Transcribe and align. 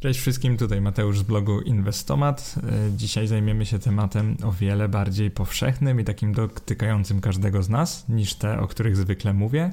Cześć 0.00 0.20
wszystkim, 0.20 0.56
tutaj 0.56 0.80
Mateusz 0.80 1.18
z 1.18 1.22
blogu 1.22 1.60
Inwestomat. 1.60 2.54
E, 2.56 2.96
dzisiaj 2.96 3.26
zajmiemy 3.26 3.66
się 3.66 3.78
tematem 3.78 4.36
o 4.44 4.52
wiele 4.52 4.88
bardziej 4.88 5.30
powszechnym 5.30 6.00
i 6.00 6.04
takim 6.04 6.32
dotykającym 6.32 7.20
każdego 7.20 7.62
z 7.62 7.68
nas 7.68 8.08
niż 8.08 8.34
te, 8.34 8.60
o 8.60 8.66
których 8.66 8.96
zwykle 8.96 9.32
mówię. 9.32 9.72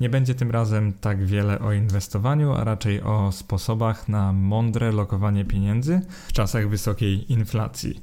Nie 0.00 0.08
będzie 0.08 0.34
tym 0.34 0.50
razem 0.50 0.92
tak 0.92 1.26
wiele 1.26 1.58
o 1.58 1.72
inwestowaniu, 1.72 2.52
a 2.52 2.64
raczej 2.64 3.02
o 3.02 3.32
sposobach 3.32 4.08
na 4.08 4.32
mądre 4.32 4.92
lokowanie 4.92 5.44
pieniędzy 5.44 6.00
w 6.28 6.32
czasach 6.32 6.68
wysokiej 6.68 7.32
inflacji. 7.32 8.02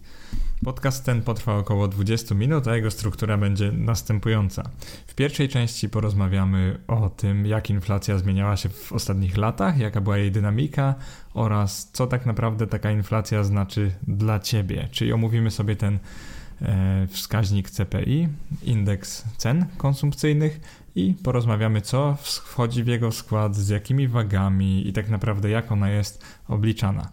Podcast 0.64 1.05
ten 1.05 1.21
potrwa 1.21 1.57
około 1.57 1.88
20 1.88 2.36
minut, 2.36 2.68
a 2.68 2.75
jego 2.75 2.92
struktura 2.92 3.38
będzie 3.38 3.71
następująca. 3.71 4.70
W 5.07 5.16
pierwszej 5.16 5.50
części 5.50 5.89
porozmawiamy 5.89 6.80
o 6.88 7.10
tym, 7.10 7.46
jak 7.46 7.70
inflacja 7.70 8.18
zmieniała 8.18 8.57
się 8.57 8.70
w 8.70 8.93
ostatnich 8.93 9.38
latach, 9.38 9.78
jaka 9.78 10.02
była 10.02 10.18
jej 10.18 10.32
dynamika 10.32 10.96
oraz 11.34 11.89
co 11.93 12.07
tak 12.07 12.25
naprawdę 12.25 12.68
taka 12.68 12.92
inflacja 12.92 13.43
znaczy 13.43 13.92
dla 14.07 14.39
ciebie. 14.39 14.87
Czyli 14.92 15.14
omówimy 15.14 15.51
sobie 15.51 15.75
ten 15.75 16.00
e, 16.62 17.07
wskaźnik 17.07 17.70
CPI, 17.70 18.28
indeks 18.64 19.23
cen 19.37 19.65
konsumpcyjnych 19.78 20.60
i 20.96 21.15
porozmawiamy, 21.23 21.82
co 21.82 22.18
wchodzi 22.21 22.84
w 22.84 22.87
jego 22.87 23.12
skład, 23.12 23.56
z 23.56 23.70
jakimi 23.70 24.07
wagami 24.07 24.87
i 24.87 24.93
tak 24.93 25.10
naprawdę 25.10 25.50
jak 25.50 25.71
ona 25.71 25.89
jest 25.89 26.23
obliczana. 26.48 27.12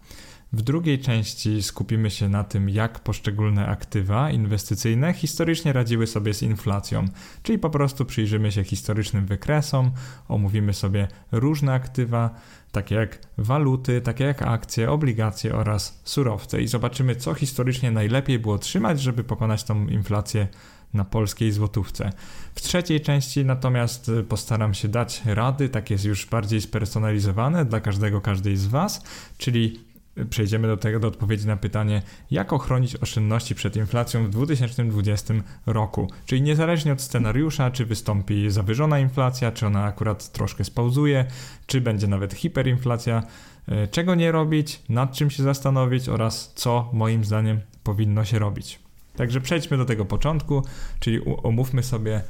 W 0.53 0.61
drugiej 0.61 0.99
części 0.99 1.63
skupimy 1.63 2.11
się 2.11 2.29
na 2.29 2.43
tym, 2.43 2.69
jak 2.69 2.99
poszczególne 2.99 3.67
aktywa 3.67 4.31
inwestycyjne 4.31 5.13
historycznie 5.13 5.73
radziły 5.73 6.07
sobie 6.07 6.33
z 6.33 6.41
inflacją, 6.41 7.05
czyli 7.43 7.59
po 7.59 7.69
prostu 7.69 8.05
przyjrzymy 8.05 8.51
się 8.51 8.63
historycznym 8.63 9.25
wykresom, 9.25 9.91
omówimy 10.27 10.73
sobie 10.73 11.07
różne 11.31 11.73
aktywa, 11.73 12.29
takie 12.71 12.95
jak 12.95 13.19
waluty, 13.37 14.01
takie 14.01 14.23
jak 14.23 14.41
akcje, 14.41 14.91
obligacje 14.91 15.55
oraz 15.55 16.01
surowce 16.03 16.61
i 16.61 16.67
zobaczymy, 16.67 17.15
co 17.15 17.33
historycznie 17.33 17.91
najlepiej 17.91 18.39
było 18.39 18.57
trzymać, 18.57 19.01
żeby 19.01 19.23
pokonać 19.23 19.63
tą 19.63 19.87
inflację 19.87 20.47
na 20.93 21.05
polskiej 21.05 21.51
złotówce. 21.51 22.11
W 22.55 22.61
trzeciej 22.61 23.01
części 23.01 23.45
natomiast 23.45 24.11
postaram 24.29 24.73
się 24.73 24.87
dać 24.87 25.21
rady, 25.25 25.69
takie 25.69 25.97
już 26.03 26.25
bardziej 26.25 26.61
spersonalizowane 26.61 27.65
dla 27.65 27.79
każdego, 27.79 28.21
każdej 28.21 28.57
z 28.57 28.67
Was, 28.67 29.03
czyli 29.37 29.86
przejdziemy 30.29 30.67
do 30.67 30.77
tego, 30.77 30.99
do 30.99 31.07
odpowiedzi 31.07 31.47
na 31.47 31.57
pytanie, 31.57 32.01
jak 32.31 32.53
ochronić 32.53 32.95
oszczędności 32.95 33.55
przed 33.55 33.75
inflacją 33.75 34.25
w 34.25 34.29
2020 34.29 35.33
roku. 35.65 36.11
Czyli 36.25 36.41
niezależnie 36.41 36.93
od 36.93 37.01
scenariusza, 37.01 37.71
czy 37.71 37.85
wystąpi 37.85 38.51
zawyżona 38.51 38.99
inflacja, 38.99 39.51
czy 39.51 39.67
ona 39.67 39.83
akurat 39.83 40.31
troszkę 40.31 40.63
spauzuje, 40.63 41.25
czy 41.65 41.81
będzie 41.81 42.07
nawet 42.07 42.33
hiperinflacja, 42.33 43.23
e, 43.67 43.87
czego 43.87 44.15
nie 44.15 44.31
robić, 44.31 44.81
nad 44.89 45.13
czym 45.13 45.29
się 45.29 45.43
zastanowić 45.43 46.09
oraz 46.09 46.53
co 46.55 46.89
moim 46.93 47.25
zdaniem 47.25 47.59
powinno 47.83 48.25
się 48.25 48.39
robić. 48.39 48.79
Także 49.15 49.41
przejdźmy 49.41 49.77
do 49.77 49.85
tego 49.85 50.05
początku, 50.05 50.63
czyli 50.99 51.21
omówmy 51.43 51.83
sobie 51.83 52.21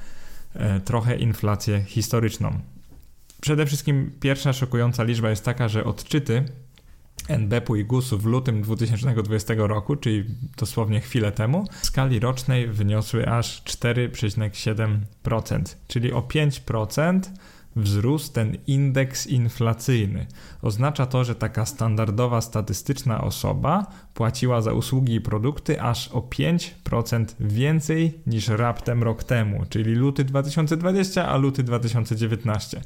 e, 0.53 0.79
trochę 0.79 1.15
inflację 1.15 1.83
historyczną. 1.83 2.59
Przede 3.41 3.65
wszystkim 3.65 4.11
pierwsza 4.19 4.53
szokująca 4.53 5.03
liczba 5.03 5.29
jest 5.29 5.45
taka, 5.45 5.67
że 5.67 5.83
odczyty 5.83 6.45
NBP-u 7.27 7.75
i 7.75 7.85
GUS-u 7.85 8.17
w 8.17 8.25
lutym 8.25 8.61
2020 8.61 9.53
roku, 9.57 9.95
czyli 9.95 10.25
dosłownie 10.57 11.01
chwilę 11.01 11.31
temu, 11.31 11.65
w 11.81 11.85
skali 11.85 12.19
rocznej 12.19 12.67
wyniosły 12.67 13.27
aż 13.27 13.63
4,7%, 13.63 15.75
czyli 15.87 16.13
o 16.13 16.21
5% 16.21 17.19
wzrósł 17.77 18.33
ten 18.33 18.57
indeks 18.67 19.27
inflacyjny. 19.27 20.25
Oznacza 20.61 21.05
to, 21.05 21.23
że 21.23 21.35
taka 21.35 21.65
standardowa 21.65 22.41
statystyczna 22.41 23.21
osoba 23.21 23.85
płaciła 24.13 24.61
za 24.61 24.73
usługi 24.73 25.15
i 25.15 25.21
produkty 25.21 25.81
aż 25.81 26.07
o 26.07 26.19
5% 26.19 27.25
więcej 27.39 28.19
niż 28.27 28.47
raptem 28.47 29.03
rok 29.03 29.23
temu, 29.23 29.65
czyli 29.69 29.95
luty 29.95 30.23
2020, 30.23 31.27
a 31.27 31.37
luty 31.37 31.63
2019. 31.63 32.81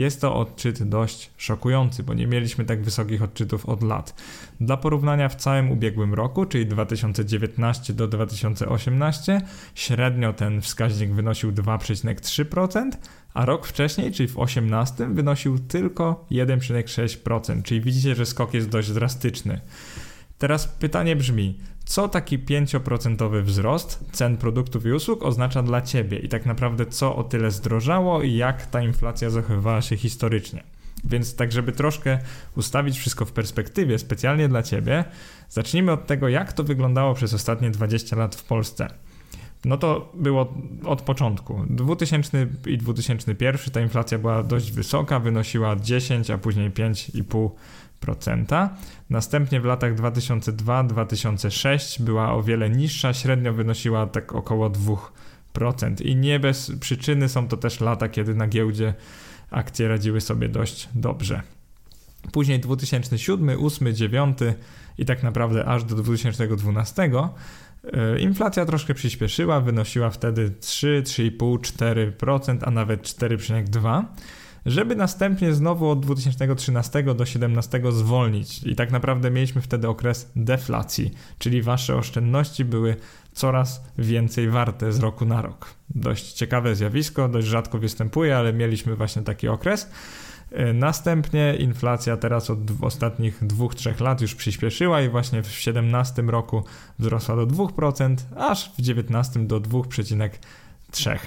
Jest 0.00 0.20
to 0.20 0.34
odczyt 0.34 0.82
dość 0.82 1.30
szokujący, 1.36 2.02
bo 2.02 2.14
nie 2.14 2.26
mieliśmy 2.26 2.64
tak 2.64 2.82
wysokich 2.82 3.22
odczytów 3.22 3.66
od 3.66 3.82
lat. 3.82 4.14
Dla 4.60 4.76
porównania 4.76 5.28
w 5.28 5.36
całym 5.36 5.70
ubiegłym 5.70 6.14
roku, 6.14 6.46
czyli 6.46 6.66
2019 6.66 7.92
do 7.92 8.08
2018, 8.08 9.40
średnio 9.74 10.32
ten 10.32 10.60
wskaźnik 10.60 11.10
wynosił 11.10 11.52
2,3%, 11.52 12.90
a 13.34 13.44
rok 13.44 13.66
wcześniej, 13.66 14.12
czyli 14.12 14.28
w 14.28 14.32
2018, 14.32 15.06
wynosił 15.06 15.58
tylko 15.58 16.24
1,6%, 16.30 17.62
czyli 17.62 17.80
widzicie, 17.80 18.14
że 18.14 18.26
skok 18.26 18.54
jest 18.54 18.68
dość 18.68 18.92
drastyczny. 18.92 19.60
Teraz 20.40 20.68
pytanie 20.68 21.16
brzmi, 21.16 21.58
co 21.84 22.08
taki 22.08 22.38
5% 22.38 23.42
wzrost 23.42 24.04
cen 24.12 24.36
produktów 24.36 24.86
i 24.86 24.92
usług 24.92 25.22
oznacza 25.22 25.62
dla 25.62 25.82
Ciebie 25.82 26.18
i 26.18 26.28
tak 26.28 26.46
naprawdę 26.46 26.86
co 26.86 27.16
o 27.16 27.24
tyle 27.24 27.50
zdrożało 27.50 28.22
i 28.22 28.34
jak 28.34 28.66
ta 28.66 28.82
inflacja 28.82 29.30
zachowywała 29.30 29.82
się 29.82 29.96
historycznie. 29.96 30.62
Więc 31.04 31.36
tak, 31.36 31.52
żeby 31.52 31.72
troszkę 31.72 32.18
ustawić 32.56 32.98
wszystko 32.98 33.24
w 33.24 33.32
perspektywie 33.32 33.98
specjalnie 33.98 34.48
dla 34.48 34.62
Ciebie, 34.62 35.04
zacznijmy 35.48 35.92
od 35.92 36.06
tego, 36.06 36.28
jak 36.28 36.52
to 36.52 36.64
wyglądało 36.64 37.14
przez 37.14 37.34
ostatnie 37.34 37.70
20 37.70 38.16
lat 38.16 38.34
w 38.34 38.44
Polsce. 38.44 38.88
No 39.64 39.76
to 39.76 40.12
było 40.14 40.54
od 40.84 41.02
początku. 41.02 41.64
2000 41.70 42.46
i 42.66 42.78
2001 42.78 43.72
ta 43.72 43.80
inflacja 43.80 44.18
była 44.18 44.42
dość 44.42 44.72
wysoka, 44.72 45.20
wynosiła 45.20 45.76
10, 45.76 46.30
a 46.30 46.38
później 46.38 46.70
5,5 46.70 47.50
Następnie 49.10 49.60
w 49.60 49.64
latach 49.64 49.94
2002-2006 49.94 52.02
była 52.02 52.32
o 52.32 52.42
wiele 52.42 52.70
niższa, 52.70 53.12
średnio 53.12 53.52
wynosiła 53.52 54.06
tak 54.06 54.32
około 54.32 54.70
2%. 54.70 56.02
I 56.02 56.16
nie 56.16 56.40
bez 56.40 56.72
przyczyny 56.80 57.28
są 57.28 57.48
to 57.48 57.56
też 57.56 57.80
lata, 57.80 58.08
kiedy 58.08 58.34
na 58.34 58.46
giełdzie 58.46 58.94
akcje 59.50 59.88
radziły 59.88 60.20
sobie 60.20 60.48
dość 60.48 60.88
dobrze. 60.94 61.42
Później 62.32 62.60
2007, 62.60 63.46
2008, 63.46 63.94
2009 63.94 64.38
i 64.98 65.04
tak 65.04 65.22
naprawdę 65.22 65.64
aż 65.64 65.84
do 65.84 65.96
2012 65.96 67.02
e, 67.02 67.10
inflacja 68.20 68.66
troszkę 68.66 68.94
przyspieszyła, 68.94 69.60
wynosiła 69.60 70.10
wtedy 70.10 70.50
3, 70.60 71.02
3,5, 71.06 71.58
4%, 72.18 72.58
a 72.62 72.70
nawet 72.70 73.02
4,2% 73.02 74.04
żeby 74.66 74.96
następnie 74.96 75.54
znowu 75.54 75.90
od 75.90 76.00
2013 76.00 77.02
do 77.02 77.14
2017 77.14 77.82
zwolnić. 77.90 78.62
I 78.62 78.76
tak 78.76 78.90
naprawdę 78.90 79.30
mieliśmy 79.30 79.60
wtedy 79.60 79.88
okres 79.88 80.32
deflacji, 80.36 81.10
czyli 81.38 81.62
wasze 81.62 81.96
oszczędności 81.96 82.64
były 82.64 82.96
coraz 83.32 83.84
więcej 83.98 84.48
warte 84.48 84.92
z 84.92 84.98
roku 84.98 85.24
na 85.24 85.42
rok. 85.42 85.74
Dość 85.90 86.32
ciekawe 86.32 86.76
zjawisko, 86.76 87.28
dość 87.28 87.46
rzadko 87.46 87.78
występuje, 87.78 88.36
ale 88.36 88.52
mieliśmy 88.52 88.96
właśnie 88.96 89.22
taki 89.22 89.48
okres. 89.48 89.90
E, 90.52 90.72
następnie 90.72 91.56
inflacja 91.58 92.16
teraz 92.16 92.50
od 92.50 92.58
ostatnich 92.80 93.42
2-3 93.42 94.00
lat 94.00 94.20
już 94.20 94.34
przyspieszyła 94.34 95.02
i 95.02 95.08
właśnie 95.08 95.42
w 95.42 95.44
2017 95.44 96.22
roku 96.22 96.64
wzrosła 96.98 97.36
do 97.36 97.46
2%, 97.46 98.16
aż 98.36 98.64
w 98.64 98.72
2019 98.72 99.46
do 99.46 99.60
2,3%. 99.60 101.18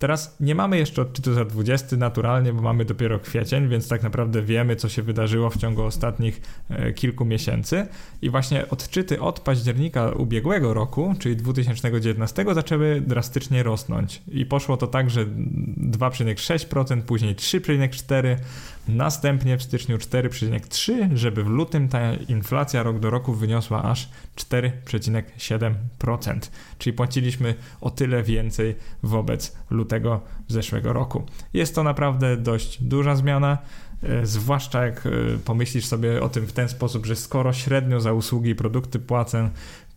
Teraz 0.00 0.36
nie 0.40 0.54
mamy 0.54 0.78
jeszcze 0.78 1.02
odczytu 1.02 1.34
za 1.34 1.44
20 1.44 1.96
naturalnie, 1.96 2.52
bo 2.52 2.62
mamy 2.62 2.84
dopiero 2.84 3.18
kwiecień, 3.18 3.68
więc 3.68 3.88
tak 3.88 4.02
naprawdę 4.02 4.42
wiemy, 4.42 4.76
co 4.76 4.88
się 4.88 5.02
wydarzyło 5.02 5.50
w 5.50 5.56
ciągu 5.56 5.82
ostatnich 5.82 6.40
e, 6.70 6.92
kilku 6.92 7.24
miesięcy. 7.24 7.86
I 8.22 8.30
właśnie 8.30 8.68
odczyty 8.68 9.20
od 9.20 9.40
października 9.40 10.10
ubiegłego 10.10 10.74
roku, 10.74 11.14
czyli 11.18 11.36
2019, 11.36 12.44
zaczęły 12.54 13.00
drastycznie 13.00 13.62
rosnąć. 13.62 14.22
I 14.28 14.46
poszło 14.46 14.76
to 14.76 14.86
tak, 14.86 15.10
że 15.10 15.26
2,6%, 15.26 17.02
później 17.02 17.36
3,4%, 17.36 18.36
następnie 18.88 19.58
w 19.58 19.62
styczniu 19.62 19.96
4,3%, 19.96 21.16
żeby 21.16 21.44
w 21.44 21.48
lutym 21.48 21.88
ta 21.88 22.14
inflacja 22.14 22.82
rok 22.82 22.98
do 22.98 23.10
roku 23.10 23.34
wyniosła 23.34 23.82
aż 23.82 24.10
4,7%. 24.36 26.38
Czyli 26.78 26.96
płaciliśmy 26.96 27.54
o 27.80 27.90
tyle 27.90 28.22
więcej 28.22 28.74
wobec 29.02 29.56
lutego 29.70 29.89
lutego 29.90 30.20
zeszłego 30.48 30.92
roku. 30.92 31.22
Jest 31.54 31.74
to 31.74 31.82
naprawdę 31.82 32.36
dość 32.36 32.82
duża 32.82 33.16
zmiana, 33.16 33.58
e, 34.02 34.26
zwłaszcza 34.26 34.86
jak 34.86 35.06
e, 35.06 35.10
pomyślisz 35.44 35.86
sobie 35.86 36.22
o 36.22 36.28
tym 36.28 36.46
w 36.46 36.52
ten 36.52 36.68
sposób, 36.68 37.06
że 37.06 37.16
skoro 37.16 37.52
średnio 37.52 38.00
za 38.00 38.12
usługi 38.12 38.50
i 38.50 38.54
produkty 38.54 38.98
płacę 38.98 39.50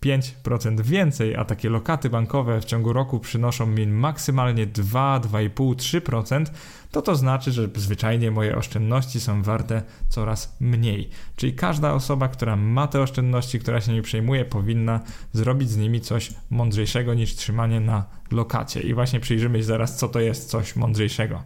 5% 0.03 0.81
więcej, 0.81 1.35
a 1.35 1.45
takie 1.45 1.69
lokaty 1.69 2.09
bankowe 2.09 2.61
w 2.61 2.65
ciągu 2.65 2.93
roku 2.93 3.19
przynoszą 3.19 3.65
mi 3.65 3.87
maksymalnie 3.87 4.65
2, 4.65 5.19
2,5, 5.19 5.75
3%, 5.75 6.45
to 6.91 7.01
to 7.01 7.15
znaczy, 7.15 7.51
że 7.51 7.69
zwyczajnie 7.75 8.31
moje 8.31 8.55
oszczędności 8.55 9.19
są 9.19 9.43
warte 9.43 9.81
coraz 10.09 10.57
mniej. 10.59 11.09
Czyli 11.35 11.53
każda 11.53 11.93
osoba, 11.93 12.27
która 12.27 12.55
ma 12.55 12.87
te 12.87 13.01
oszczędności, 13.01 13.59
która 13.59 13.81
się 13.81 13.91
nimi 13.91 14.03
przejmuje, 14.03 14.45
powinna 14.45 14.99
zrobić 15.33 15.69
z 15.69 15.77
nimi 15.77 16.01
coś 16.01 16.31
mądrzejszego 16.49 17.13
niż 17.13 17.35
trzymanie 17.35 17.79
na 17.79 18.05
lokacie. 18.31 18.81
I 18.81 18.93
właśnie 18.93 19.19
przyjrzymy 19.19 19.57
się 19.57 19.63
zaraz, 19.63 19.97
co 19.97 20.07
to 20.07 20.19
jest 20.19 20.49
coś 20.49 20.75
mądrzejszego. 20.75 21.43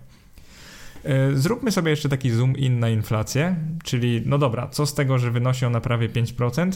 Zróbmy 1.34 1.72
sobie 1.72 1.92
jeszcze 1.92 2.10
taki 2.10 2.32
zoom 2.32 2.58
in 2.58 2.80
na 2.80 2.90
inflację, 2.90 3.56
czyli 3.84 4.22
no 4.26 4.38
dobra, 4.38 4.68
co 4.68 4.86
z 4.86 4.94
tego, 4.94 5.20
że 5.20 5.32
wynosi 5.32 5.66
ona 5.66 5.82
prawie 5.82 6.10
5%? 6.10 6.72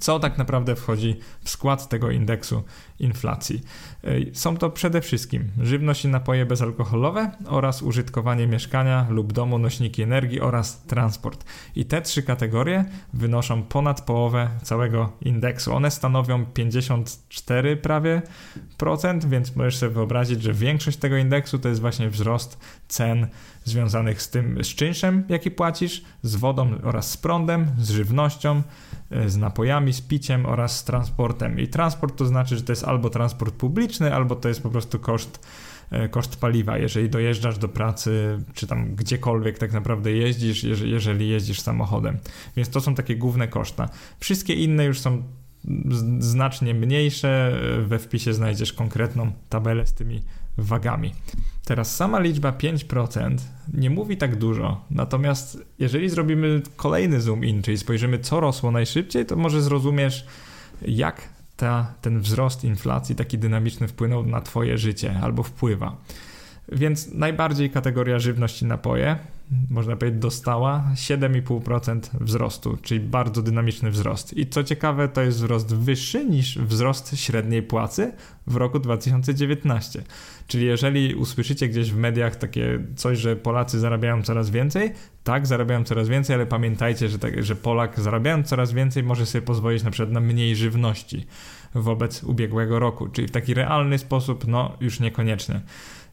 Co 0.00 0.18
tak 0.18 0.38
naprawdę 0.38 0.76
wchodzi 0.76 1.16
w 1.44 1.50
skład 1.50 1.88
tego 1.88 2.10
indeksu 2.10 2.62
inflacji? 2.98 3.62
Są 4.32 4.56
to 4.56 4.70
przede 4.70 5.00
wszystkim 5.00 5.50
żywność 5.60 6.04
i 6.04 6.08
napoje 6.08 6.46
bezalkoholowe 6.46 7.30
oraz 7.46 7.82
użytkowanie 7.82 8.46
mieszkania 8.46 9.06
lub 9.10 9.32
domu, 9.32 9.58
nośniki 9.58 10.02
energii 10.02 10.40
oraz 10.40 10.82
transport. 10.82 11.44
I 11.76 11.84
te 11.84 12.02
trzy 12.02 12.22
kategorie 12.22 12.84
wynoszą 13.12 13.62
ponad 13.62 14.00
połowę 14.00 14.48
całego 14.62 15.12
indeksu. 15.22 15.74
One 15.74 15.90
stanowią 15.90 16.46
54 16.46 17.76
prawie 17.76 18.22
procent, 18.78 19.28
więc 19.28 19.56
możesz 19.56 19.76
sobie 19.76 19.94
wyobrazić, 19.94 20.42
że 20.42 20.52
większość 20.52 20.96
tego 20.98 21.16
indeksu 21.16 21.58
to 21.58 21.68
jest 21.68 21.80
właśnie 21.80 22.10
wzrost 22.10 22.58
cen 22.92 23.26
związanych 23.64 24.22
z 24.22 24.30
tym, 24.30 24.64
z 24.64 24.66
czynszem, 24.66 25.24
jaki 25.28 25.50
płacisz, 25.50 26.02
z 26.22 26.36
wodą 26.36 26.70
oraz 26.82 27.10
z 27.10 27.16
prądem, 27.16 27.70
z 27.78 27.90
żywnością, 27.90 28.62
e, 29.10 29.28
z 29.28 29.36
napojami, 29.36 29.92
z 29.92 30.00
piciem 30.00 30.46
oraz 30.46 30.78
z 30.78 30.84
transportem. 30.84 31.58
I 31.58 31.68
transport 31.68 32.16
to 32.16 32.26
znaczy, 32.26 32.56
że 32.56 32.62
to 32.62 32.72
jest 32.72 32.84
albo 32.84 33.10
transport 33.10 33.54
publiczny, 33.54 34.14
albo 34.14 34.36
to 34.36 34.48
jest 34.48 34.62
po 34.62 34.70
prostu 34.70 34.98
koszt 34.98 35.46
e, 35.90 36.08
koszt 36.08 36.40
paliwa, 36.40 36.78
jeżeli 36.78 37.10
dojeżdżasz 37.10 37.58
do 37.58 37.68
pracy, 37.68 38.38
czy 38.54 38.66
tam 38.66 38.94
gdziekolwiek 38.94 39.58
tak 39.58 39.72
naprawdę 39.72 40.12
jeździsz, 40.12 40.62
jeżeli 40.84 41.28
jeździsz 41.28 41.60
samochodem. 41.60 42.18
Więc 42.56 42.68
to 42.68 42.80
są 42.80 42.94
takie 42.94 43.16
główne 43.16 43.48
koszta. 43.48 43.88
Wszystkie 44.20 44.54
inne 44.54 44.84
już 44.84 45.00
są 45.00 45.22
znacznie 46.18 46.74
mniejsze. 46.74 47.58
We 47.86 47.98
wpisie 47.98 48.34
znajdziesz 48.34 48.72
konkretną 48.72 49.32
tabelę 49.48 49.86
z 49.86 49.92
tymi 49.92 50.22
wagami. 50.58 51.12
Teraz 51.72 51.96
sama 51.96 52.20
liczba 52.20 52.52
5% 52.52 53.36
nie 53.74 53.90
mówi 53.90 54.16
tak 54.16 54.36
dużo, 54.36 54.84
natomiast 54.90 55.64
jeżeli 55.78 56.08
zrobimy 56.08 56.62
kolejny 56.76 57.20
zoom 57.20 57.44
in, 57.44 57.62
czyli 57.62 57.78
spojrzymy 57.78 58.18
co 58.18 58.40
rosło 58.40 58.70
najszybciej, 58.70 59.26
to 59.26 59.36
może 59.36 59.62
zrozumiesz 59.62 60.26
jak 60.82 61.28
ta, 61.56 61.94
ten 62.02 62.20
wzrost 62.20 62.64
inflacji 62.64 63.14
taki 63.14 63.38
dynamiczny 63.38 63.88
wpłynął 63.88 64.26
na 64.26 64.40
twoje 64.40 64.78
życie 64.78 65.20
albo 65.22 65.42
wpływa. 65.42 65.96
Więc 66.72 67.12
najbardziej 67.14 67.70
kategoria 67.70 68.18
żywność 68.18 68.62
i 68.62 68.66
napoje, 68.66 69.18
można 69.70 69.96
powiedzieć, 69.96 70.20
dostała 70.20 70.84
7,5% 70.94 72.00
wzrostu, 72.20 72.78
czyli 72.82 73.00
bardzo 73.00 73.42
dynamiczny 73.42 73.90
wzrost. 73.90 74.36
I 74.36 74.46
co 74.46 74.64
ciekawe, 74.64 75.08
to 75.08 75.22
jest 75.22 75.38
wzrost 75.38 75.74
wyższy 75.74 76.24
niż 76.24 76.58
wzrost 76.58 77.16
średniej 77.16 77.62
płacy 77.62 78.12
w 78.46 78.56
roku 78.56 78.78
2019. 78.78 80.02
Czyli 80.46 80.66
jeżeli 80.66 81.14
usłyszycie 81.14 81.68
gdzieś 81.68 81.92
w 81.92 81.96
mediach 81.96 82.36
takie 82.36 82.84
coś, 82.96 83.18
że 83.18 83.36
Polacy 83.36 83.80
zarabiają 83.80 84.22
coraz 84.22 84.50
więcej, 84.50 84.92
tak, 85.24 85.46
zarabiają 85.46 85.84
coraz 85.84 86.08
więcej, 86.08 86.34
ale 86.34 86.46
pamiętajcie, 86.46 87.08
że, 87.08 87.18
tak, 87.18 87.44
że 87.44 87.56
Polak 87.56 88.00
zarabiając 88.00 88.48
coraz 88.48 88.72
więcej 88.72 89.02
może 89.02 89.26
sobie 89.26 89.42
pozwolić 89.42 89.82
na 89.82 89.90
przykład 89.90 90.12
na 90.12 90.20
mniej 90.20 90.56
żywności 90.56 91.26
wobec 91.74 92.24
ubiegłego 92.24 92.78
roku, 92.78 93.08
czyli 93.08 93.28
w 93.28 93.30
taki 93.30 93.54
realny 93.54 93.98
sposób, 93.98 94.46
no 94.46 94.76
już 94.80 95.00
niekoniecznie. 95.00 95.60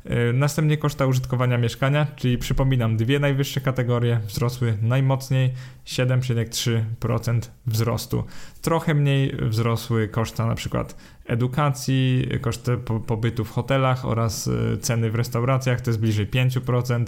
E, 0.05 0.33
następnie 0.33 0.77
koszta 0.77 1.05
użytkowania 1.05 1.57
mieszkania, 1.57 2.07
czyli 2.15 2.37
przypominam, 2.37 2.97
dwie 2.97 3.19
najwyższe 3.19 3.61
kategorie 3.61 4.19
wzrosły 4.27 4.77
najmocniej 4.81 5.53
7,3% 5.85 7.39
wzrostu. 7.65 8.23
Trochę 8.61 8.93
mniej 8.93 9.35
wzrosły 9.41 10.07
koszta 10.07 10.45
na 10.45 10.55
przykład 10.55 10.95
edukacji, 11.25 12.29
koszty 12.41 12.77
pobytu 13.07 13.45
w 13.45 13.51
hotelach 13.51 14.05
oraz 14.05 14.47
e, 14.47 14.77
ceny 14.77 15.11
w 15.11 15.15
restauracjach, 15.15 15.81
to 15.81 15.89
jest 15.89 15.99
bliżej 15.99 16.27
5%. 16.27 17.05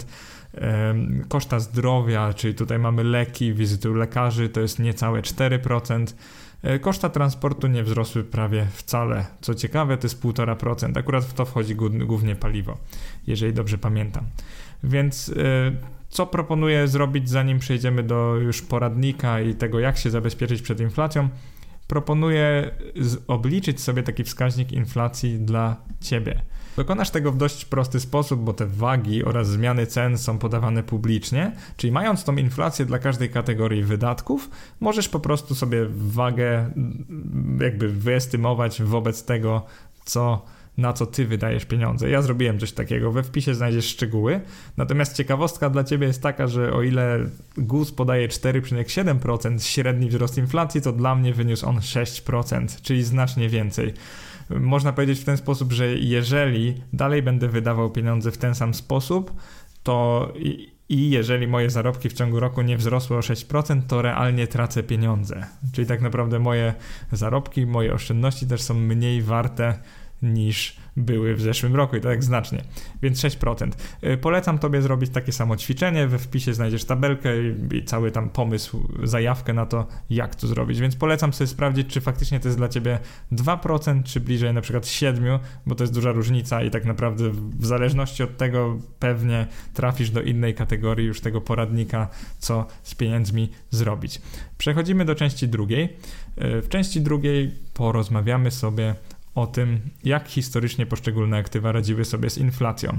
Koszta 1.28 1.60
zdrowia, 1.60 2.34
czyli 2.34 2.54
tutaj 2.54 2.78
mamy 2.78 3.04
leki, 3.04 3.54
wizyty 3.54 3.90
u 3.90 3.94
lekarzy, 3.94 4.48
to 4.48 4.60
jest 4.60 4.78
niecałe 4.78 5.20
4%. 5.22 6.14
E, 6.62 6.78
koszta 6.78 7.08
transportu 7.08 7.66
nie 7.66 7.82
wzrosły 7.82 8.24
prawie 8.24 8.66
wcale. 8.72 9.26
Co 9.40 9.54
ciekawe, 9.54 9.96
to 9.96 10.06
jest 10.06 10.22
1,5%. 10.22 10.98
Akurat 10.98 11.24
w 11.24 11.34
to 11.34 11.44
wchodzi 11.44 11.74
głównie 11.74 12.36
paliwo, 12.36 12.78
jeżeli 13.26 13.52
dobrze 13.52 13.78
pamiętam. 13.78 14.24
Więc 14.84 15.28
e, 15.28 15.32
co 16.08 16.26
proponuję 16.26 16.88
zrobić, 16.88 17.28
zanim 17.28 17.58
przejdziemy 17.58 18.02
do 18.02 18.36
już 18.36 18.62
poradnika 18.62 19.40
i 19.40 19.54
tego, 19.54 19.80
jak 19.80 19.98
się 19.98 20.10
zabezpieczyć 20.10 20.62
przed 20.62 20.80
inflacją? 20.80 21.28
Proponuję 21.88 22.70
obliczyć 23.28 23.80
sobie 23.80 24.02
taki 24.02 24.24
wskaźnik 24.24 24.72
inflacji 24.72 25.38
dla 25.38 25.76
ciebie. 26.00 26.42
Dokonasz 26.76 27.10
tego 27.10 27.32
w 27.32 27.36
dość 27.36 27.64
prosty 27.64 28.00
sposób, 28.00 28.40
bo 28.40 28.52
te 28.52 28.66
wagi 28.66 29.24
oraz 29.24 29.48
zmiany 29.48 29.86
cen 29.86 30.18
są 30.18 30.38
podawane 30.38 30.82
publicznie, 30.82 31.52
czyli 31.76 31.92
mając 31.92 32.24
tą 32.24 32.36
inflację 32.36 32.86
dla 32.86 32.98
każdej 32.98 33.30
kategorii 33.30 33.82
wydatków, 33.82 34.50
możesz 34.80 35.08
po 35.08 35.20
prostu 35.20 35.54
sobie 35.54 35.86
wagę 35.90 36.70
jakby 37.60 37.88
wyestymować 37.88 38.82
wobec 38.82 39.24
tego, 39.24 39.66
co 40.04 40.44
na 40.78 40.92
co 40.92 41.06
ty 41.06 41.26
wydajesz 41.26 41.64
pieniądze. 41.64 42.10
Ja 42.10 42.22
zrobiłem 42.22 42.58
coś 42.58 42.72
takiego, 42.72 43.12
we 43.12 43.22
wpisie 43.22 43.54
znajdziesz 43.54 43.86
szczegóły. 43.86 44.40
Natomiast 44.76 45.16
ciekawostka 45.16 45.70
dla 45.70 45.84
ciebie 45.84 46.06
jest 46.06 46.22
taka, 46.22 46.46
że 46.46 46.72
o 46.72 46.82
ile 46.82 47.18
GUS 47.56 47.92
podaje 47.92 48.28
4,7% 48.28 49.60
średni 49.60 50.08
wzrost 50.08 50.38
inflacji, 50.38 50.82
to 50.82 50.92
dla 50.92 51.14
mnie 51.14 51.34
wyniósł 51.34 51.66
on 51.66 51.78
6%, 51.78 52.80
czyli 52.82 53.04
znacznie 53.04 53.48
więcej 53.48 53.94
można 54.60 54.92
powiedzieć 54.92 55.20
w 55.20 55.24
ten 55.24 55.36
sposób, 55.36 55.72
że 55.72 55.94
jeżeli 55.94 56.74
dalej 56.92 57.22
będę 57.22 57.48
wydawał 57.48 57.90
pieniądze 57.90 58.30
w 58.30 58.38
ten 58.38 58.54
sam 58.54 58.74
sposób, 58.74 59.32
to 59.82 60.28
i, 60.88 61.10
jeżeli 61.10 61.46
moje 61.46 61.70
zarobki 61.70 62.08
w 62.08 62.12
ciągu 62.12 62.40
roku 62.40 62.62
nie 62.62 62.76
wzrosły 62.76 63.16
o 63.16 63.20
6%, 63.20 63.82
to 63.88 64.02
realnie 64.02 64.46
tracę 64.46 64.82
pieniądze. 64.82 65.46
Czyli 65.72 65.86
tak 65.86 66.00
naprawdę 66.00 66.38
moje 66.38 66.74
zarobki, 67.12 67.66
moje 67.66 67.94
oszczędności 67.94 68.46
też 68.46 68.62
są 68.62 68.74
mniej 68.74 69.22
warte 69.22 69.78
niż 70.22 70.76
były 70.96 71.34
w 71.34 71.40
zeszłym 71.40 71.76
roku 71.76 71.96
i 71.96 72.00
tak 72.00 72.24
znacznie, 72.24 72.62
więc 73.02 73.18
6%. 73.18 73.70
Y, 74.04 74.16
polecam 74.16 74.58
Tobie 74.58 74.82
zrobić 74.82 75.10
takie 75.10 75.32
samo 75.32 75.56
ćwiczenie, 75.56 76.06
we 76.06 76.18
wpisie 76.18 76.54
znajdziesz 76.54 76.84
tabelkę 76.84 77.30
i 77.72 77.84
cały 77.84 78.10
tam 78.10 78.30
pomysł, 78.30 78.88
zajawkę 79.02 79.52
na 79.52 79.66
to, 79.66 79.86
jak 80.10 80.34
to 80.34 80.46
zrobić, 80.46 80.80
więc 80.80 80.96
polecam 80.96 81.32
sobie 81.32 81.48
sprawdzić, 81.48 81.86
czy 81.86 82.00
faktycznie 82.00 82.40
to 82.40 82.48
jest 82.48 82.58
dla 82.58 82.68
Ciebie 82.68 82.98
2%, 83.32 84.02
czy 84.02 84.20
bliżej 84.20 84.54
na 84.54 84.60
przykład 84.60 84.84
7%, 84.84 85.38
bo 85.66 85.74
to 85.74 85.84
jest 85.84 85.94
duża 85.94 86.12
różnica 86.12 86.62
i 86.62 86.70
tak 86.70 86.84
naprawdę 86.84 87.30
w 87.58 87.66
zależności 87.66 88.22
od 88.22 88.36
tego 88.36 88.78
pewnie 88.98 89.46
trafisz 89.74 90.10
do 90.10 90.22
innej 90.22 90.54
kategorii 90.54 91.06
już 91.06 91.20
tego 91.20 91.40
poradnika, 91.40 92.08
co 92.38 92.66
z 92.82 92.94
pieniędzmi 92.94 93.50
zrobić. 93.70 94.20
Przechodzimy 94.58 95.04
do 95.04 95.14
części 95.14 95.48
drugiej. 95.48 95.84
Y, 95.84 96.62
w 96.62 96.68
części 96.68 97.00
drugiej 97.00 97.54
porozmawiamy 97.74 98.50
sobie 98.50 98.94
o 99.34 99.46
tym, 99.46 99.80
jak 100.04 100.28
historycznie 100.28 100.86
poszczególne 100.86 101.36
aktywa 101.36 101.72
radziły 101.72 102.04
sobie 102.04 102.30
z 102.30 102.38
inflacją. 102.38 102.98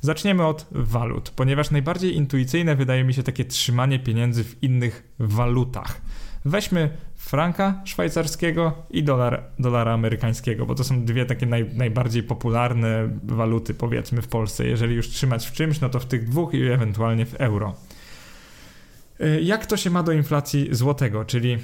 Zaczniemy 0.00 0.46
od 0.46 0.66
walut, 0.70 1.30
ponieważ 1.30 1.70
najbardziej 1.70 2.16
intuicyjne 2.16 2.76
wydaje 2.76 3.04
mi 3.04 3.14
się 3.14 3.22
takie 3.22 3.44
trzymanie 3.44 3.98
pieniędzy 3.98 4.44
w 4.44 4.62
innych 4.62 5.14
walutach. 5.18 6.00
Weźmy 6.44 6.90
franka 7.16 7.82
szwajcarskiego 7.84 8.72
i 8.90 9.02
dolar, 9.02 9.42
dolara 9.58 9.92
amerykańskiego, 9.92 10.66
bo 10.66 10.74
to 10.74 10.84
są 10.84 11.04
dwie 11.04 11.26
takie 11.26 11.46
naj, 11.46 11.74
najbardziej 11.74 12.22
popularne 12.22 13.18
waluty, 13.22 13.74
powiedzmy, 13.74 14.22
w 14.22 14.28
Polsce. 14.28 14.66
Jeżeli 14.66 14.94
już 14.94 15.08
trzymać 15.08 15.46
w 15.46 15.52
czymś, 15.52 15.80
no 15.80 15.88
to 15.88 16.00
w 16.00 16.06
tych 16.06 16.28
dwóch 16.28 16.54
i 16.54 16.62
ewentualnie 16.62 17.26
w 17.26 17.34
euro. 17.34 17.74
Y, 19.20 19.40
jak 19.42 19.66
to 19.66 19.76
się 19.76 19.90
ma 19.90 20.02
do 20.02 20.12
inflacji 20.12 20.68
złotego, 20.70 21.24
czyli 21.24 21.58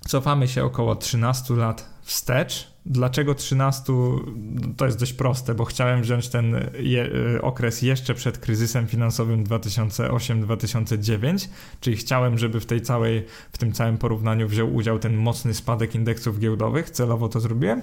cofamy 0.00 0.48
się 0.48 0.64
około 0.64 0.96
13 0.96 1.54
lat 1.54 1.90
wstecz, 2.02 2.73
Dlaczego 2.86 3.34
13? 3.34 3.92
To 4.76 4.86
jest 4.86 4.98
dość 4.98 5.12
proste, 5.12 5.54
bo 5.54 5.64
chciałem 5.64 6.02
wziąć 6.02 6.28
ten 6.28 6.70
je, 6.78 7.06
y, 7.36 7.42
okres 7.42 7.82
jeszcze 7.82 8.14
przed 8.14 8.38
kryzysem 8.38 8.86
finansowym 8.86 9.44
2008-2009, 9.44 11.48
czyli 11.80 11.96
chciałem, 11.96 12.38
żeby 12.38 12.60
w 12.60 12.66
tej 12.66 12.82
całej, 12.82 13.24
w 13.52 13.58
tym 13.58 13.72
całym 13.72 13.98
porównaniu 13.98 14.48
wziął 14.48 14.74
udział 14.74 14.98
ten 14.98 15.16
mocny 15.16 15.54
spadek 15.54 15.94
indeksów 15.94 16.38
giełdowych, 16.38 16.90
celowo 16.90 17.28
to 17.28 17.40
zrobiłem. 17.40 17.82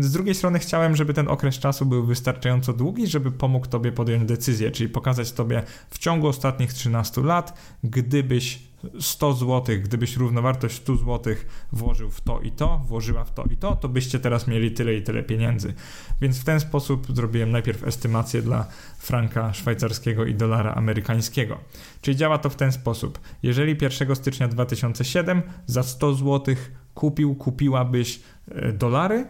Z 0.00 0.12
drugiej 0.12 0.34
strony 0.34 0.58
chciałem, 0.58 0.96
żeby 0.96 1.14
ten 1.14 1.28
okres 1.28 1.58
czasu 1.58 1.86
był 1.86 2.06
wystarczająco 2.06 2.72
długi, 2.72 3.06
żeby 3.06 3.32
pomógł 3.32 3.66
Tobie 3.66 3.92
podjąć 3.92 4.24
decyzję, 4.24 4.70
czyli 4.70 4.88
pokazać 4.88 5.32
Tobie 5.32 5.62
w 5.90 5.98
ciągu 5.98 6.26
ostatnich 6.26 6.72
13 6.72 7.20
lat, 7.20 7.58
gdybyś 7.84 8.65
100 9.00 9.32
zł, 9.32 9.76
gdybyś 9.84 10.16
równowartość 10.16 10.76
100 10.76 10.96
zł 10.96 11.34
włożył 11.72 12.10
w 12.10 12.20
to 12.20 12.40
i 12.40 12.52
to, 12.52 12.78
włożyła 12.78 13.24
w 13.24 13.34
to 13.34 13.44
i 13.50 13.56
to, 13.56 13.76
to 13.76 13.88
byście 13.88 14.20
teraz 14.20 14.46
mieli 14.46 14.70
tyle 14.70 14.94
i 14.94 15.02
tyle 15.02 15.22
pieniędzy. 15.22 15.74
Więc 16.20 16.38
w 16.38 16.44
ten 16.44 16.60
sposób 16.60 17.06
zrobiłem 17.14 17.50
najpierw 17.52 17.84
estymację 17.84 18.42
dla 18.42 18.66
franka 18.98 19.52
szwajcarskiego 19.52 20.24
i 20.24 20.34
dolara 20.34 20.74
amerykańskiego. 20.74 21.58
Czyli 22.00 22.16
działa 22.16 22.38
to 22.38 22.50
w 22.50 22.56
ten 22.56 22.72
sposób. 22.72 23.20
Jeżeli 23.42 23.76
1 23.80 24.16
stycznia 24.16 24.48
2007 24.48 25.42
za 25.66 25.82
100 25.82 26.14
zł 26.14 26.54
kupił, 26.94 27.34
kupiłabyś 27.34 28.20
e, 28.48 28.72
dolary, 28.72 29.26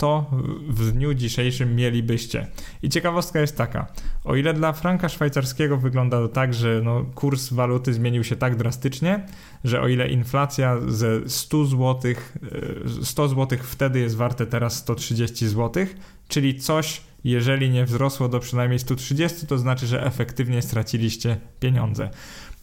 to 0.00 0.30
w 0.68 0.92
dniu 0.92 1.14
dzisiejszym 1.14 1.76
mielibyście. 1.76 2.46
I 2.82 2.88
ciekawostka 2.88 3.40
jest 3.40 3.56
taka, 3.56 3.86
o 4.24 4.36
ile 4.36 4.54
dla 4.54 4.72
franka 4.72 5.08
szwajcarskiego 5.08 5.76
wygląda 5.76 6.16
to 6.16 6.28
tak, 6.28 6.54
że 6.54 6.80
no, 6.84 7.04
kurs 7.14 7.52
waluty 7.52 7.94
zmienił 7.94 8.24
się 8.24 8.36
tak 8.36 8.56
drastycznie, 8.56 9.26
że 9.64 9.80
o 9.80 9.88
ile 9.88 10.08
inflacja 10.08 10.76
ze 10.88 11.28
100 11.28 11.64
zł, 11.64 12.14
100 13.02 13.28
zł 13.28 13.58
wtedy 13.62 14.00
jest 14.00 14.16
warte 14.16 14.46
teraz 14.46 14.76
130 14.76 15.48
zł, 15.48 15.86
czyli 16.28 16.60
coś 16.60 17.02
jeżeli 17.24 17.70
nie 17.70 17.84
wzrosło 17.84 18.28
do 18.28 18.40
przynajmniej 18.40 18.78
130, 18.78 19.46
to 19.46 19.58
znaczy, 19.58 19.86
że 19.86 20.06
efektywnie 20.06 20.62
straciliście 20.62 21.36
pieniądze. 21.60 22.10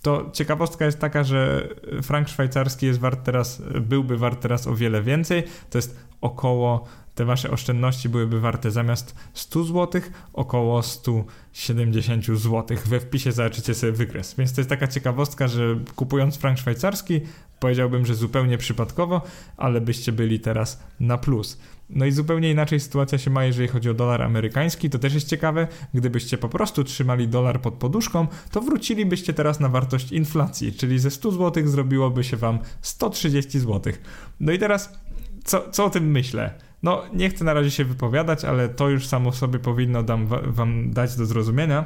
To 0.02 0.30
ciekawostka 0.34 0.86
jest 0.86 1.00
taka, 1.00 1.24
że 1.24 1.68
frank 2.04 2.28
szwajcarski 2.28 2.86
jest 2.86 3.00
wart 3.00 3.24
teraz, 3.24 3.62
byłby 3.82 4.18
wart 4.18 4.42
teraz 4.42 4.68
o 4.68 4.76
wiele 4.76 5.02
więcej. 5.02 5.44
To 5.70 5.78
jest 5.78 6.00
około 6.22 6.88
te 7.18 7.26
wasze 7.26 7.52
oszczędności 7.52 8.10
byłyby 8.10 8.40
warte 8.40 8.72
zamiast 8.72 9.16
100 9.34 9.64
zł 9.64 10.02
około 10.34 10.84
170 10.84 12.26
zł. 12.26 12.78
We 12.86 13.00
wpisie 13.00 13.32
zobaczycie 13.32 13.74
sobie 13.74 13.94
wykres. 13.94 14.36
Więc 14.38 14.54
to 14.54 14.62
jest 14.62 14.70
taka 14.70 14.88
ciekawostka, 14.88 15.48
że 15.48 15.80
kupując 15.96 16.38
frank 16.38 16.58
szwajcarski, 16.58 17.22
powiedziałbym, 17.60 18.06
że 18.06 18.16
zupełnie 18.16 18.58
przypadkowo, 18.58 19.22
ale 19.58 19.82
byście 19.82 20.12
byli 20.12 20.40
teraz 20.40 20.84
na 21.00 21.18
plus. 21.18 21.60
No 21.90 22.06
i 22.06 22.12
zupełnie 22.12 22.52
inaczej 22.52 22.80
sytuacja 22.80 23.18
się 23.18 23.32
ma, 23.32 23.46
jeżeli 23.46 23.68
chodzi 23.68 23.90
o 23.90 23.94
dolar 23.94 24.22
amerykański. 24.22 24.90
To 24.90 25.00
też 25.00 25.14
jest 25.14 25.30
ciekawe. 25.30 25.68
Gdybyście 25.94 26.38
po 26.38 26.50
prostu 26.50 26.84
trzymali 26.84 27.28
dolar 27.28 27.62
pod 27.62 27.74
poduszką, 27.74 28.28
to 28.52 28.62
wrócilibyście 28.62 29.34
teraz 29.34 29.60
na 29.60 29.70
wartość 29.70 30.12
inflacji, 30.12 30.74
czyli 30.74 31.00
ze 31.00 31.12
100 31.12 31.32
zł 31.32 31.68
zrobiłoby 31.68 32.24
się 32.24 32.38
wam 32.38 32.60
130 32.82 33.60
zł. 33.60 33.94
No 34.40 34.52
i 34.52 34.60
teraz, 34.60 35.00
co, 35.44 35.72
co 35.72 35.86
o 35.86 35.90
tym 35.90 36.12
myślę? 36.12 36.67
No, 36.84 37.04
nie 37.14 37.30
chcę 37.30 37.46
na 37.46 37.54
razie 37.54 37.72
się 37.72 37.86
wypowiadać, 37.86 38.46
ale 38.46 38.70
to 38.70 38.90
już 38.90 39.08
samo 39.08 39.32
sobie 39.32 39.60
powinno 39.60 40.04
dam, 40.04 40.28
wam 40.44 40.92
dać 40.92 41.16
do 41.16 41.26
zrozumienia, 41.26 41.86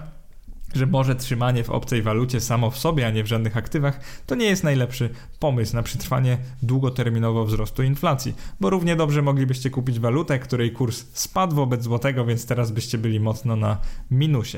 że 0.75 0.85
może 0.85 1.15
trzymanie 1.15 1.63
w 1.63 1.69
obcej 1.69 2.01
walucie 2.01 2.41
samo 2.41 2.71
w 2.71 2.77
sobie, 2.77 3.07
a 3.07 3.09
nie 3.09 3.23
w 3.23 3.27
żadnych 3.27 3.57
aktywach, 3.57 3.99
to 4.25 4.35
nie 4.35 4.45
jest 4.45 4.63
najlepszy 4.63 5.09
pomysł 5.39 5.75
na 5.75 5.83
przetrwanie 5.83 6.37
długoterminowo 6.61 7.45
wzrostu 7.45 7.83
inflacji, 7.83 8.35
bo 8.59 8.69
równie 8.69 8.95
dobrze 8.95 9.21
moglibyście 9.21 9.69
kupić 9.69 9.99
walutę, 9.99 10.39
której 10.39 10.71
kurs 10.71 11.05
spadł 11.13 11.55
wobec 11.55 11.83
złotego, 11.83 12.25
więc 12.25 12.45
teraz 12.45 12.71
byście 12.71 12.97
byli 12.97 13.19
mocno 13.19 13.55
na 13.55 13.77
minusie. 14.11 14.57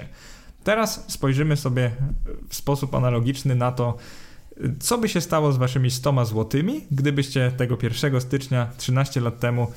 Teraz 0.64 1.06
spojrzymy 1.08 1.58
sobie 1.58 1.92
w 2.50 2.56
sposób 2.56 2.96
analogiczny 2.96 3.56
na 3.56 3.72
to, 3.72 3.98
co 4.80 4.98
by 4.98 5.10
się 5.10 5.22
stało 5.22 5.52
z 5.52 5.58
waszymi 5.58 5.92
100 5.92 6.26
złotymi, 6.26 6.82
gdybyście 6.92 7.52
tego 7.58 7.78
1 7.84 8.22
stycznia 8.22 8.68
13 8.78 9.22
lat 9.22 9.40
temu 9.40 9.68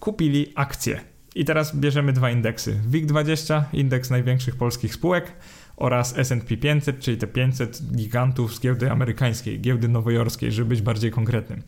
kupili 0.00 0.52
akcje. 0.54 1.00
I 1.34 1.44
teraz 1.44 1.76
bierzemy 1.76 2.12
dwa 2.12 2.30
indeksy. 2.30 2.80
WIG20, 2.90 3.62
indeks 3.72 4.10
największych 4.10 4.56
polskich 4.56 4.94
spółek 4.94 5.32
oraz 5.76 6.18
S&P 6.18 6.56
500, 6.56 7.00
czyli 7.00 7.16
te 7.16 7.26
500 7.26 7.82
gigantów 7.92 8.54
z 8.54 8.60
giełdy 8.60 8.90
amerykańskiej, 8.90 9.60
giełdy 9.60 9.88
nowojorskiej, 9.88 10.52
żeby 10.52 10.68
być 10.68 10.82
bardziej 10.82 11.10
konkretnym. 11.10 11.62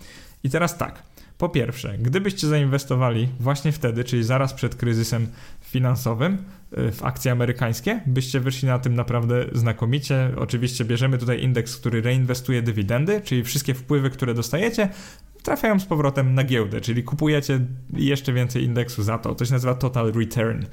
I 0.45 0.51
teraz 0.51 0.79
tak. 0.79 1.03
Po 1.39 1.49
pierwsze, 1.49 1.99
gdybyście 1.99 2.47
zainwestowali 2.47 3.29
właśnie 3.41 3.73
wtedy, 3.73 4.05
czyli 4.05 4.25
zaraz 4.25 4.55
przed 4.55 4.75
kryzysem 4.75 5.27
finansowym 5.61 6.39
y, 6.79 6.93
w 6.93 7.05
akcje 7.05 7.33
amerykańskie, 7.33 8.01
byście 8.07 8.41
wyszli 8.41 8.69
na 8.69 8.79
tym 8.79 8.95
naprawdę 8.95 9.45
znakomicie. 9.53 10.31
Oczywiście 10.37 10.85
bierzemy 10.85 11.19
tutaj 11.19 11.43
indeks, 11.43 11.77
który 11.77 12.03
reinwestuje 12.03 12.63
dywidendy, 12.63 13.21
czyli 13.21 13.45
wszystkie 13.45 13.75
wpływy, 13.75 14.11
które 14.11 14.35
dostajecie, 14.35 14.89
trafiają 15.43 15.81
z 15.81 15.85
powrotem 15.85 16.35
na 16.35 16.45
giełdę, 16.45 16.81
czyli 16.81 17.03
kupujecie 17.03 17.61
jeszcze 17.93 18.33
więcej 18.33 18.65
indeksu 18.65 19.03
za 19.03 19.19
to. 19.19 19.35
To 19.35 19.45
się 19.45 19.53
nazywa 19.53 19.75
Total 19.75 20.13
Return. 20.13 20.65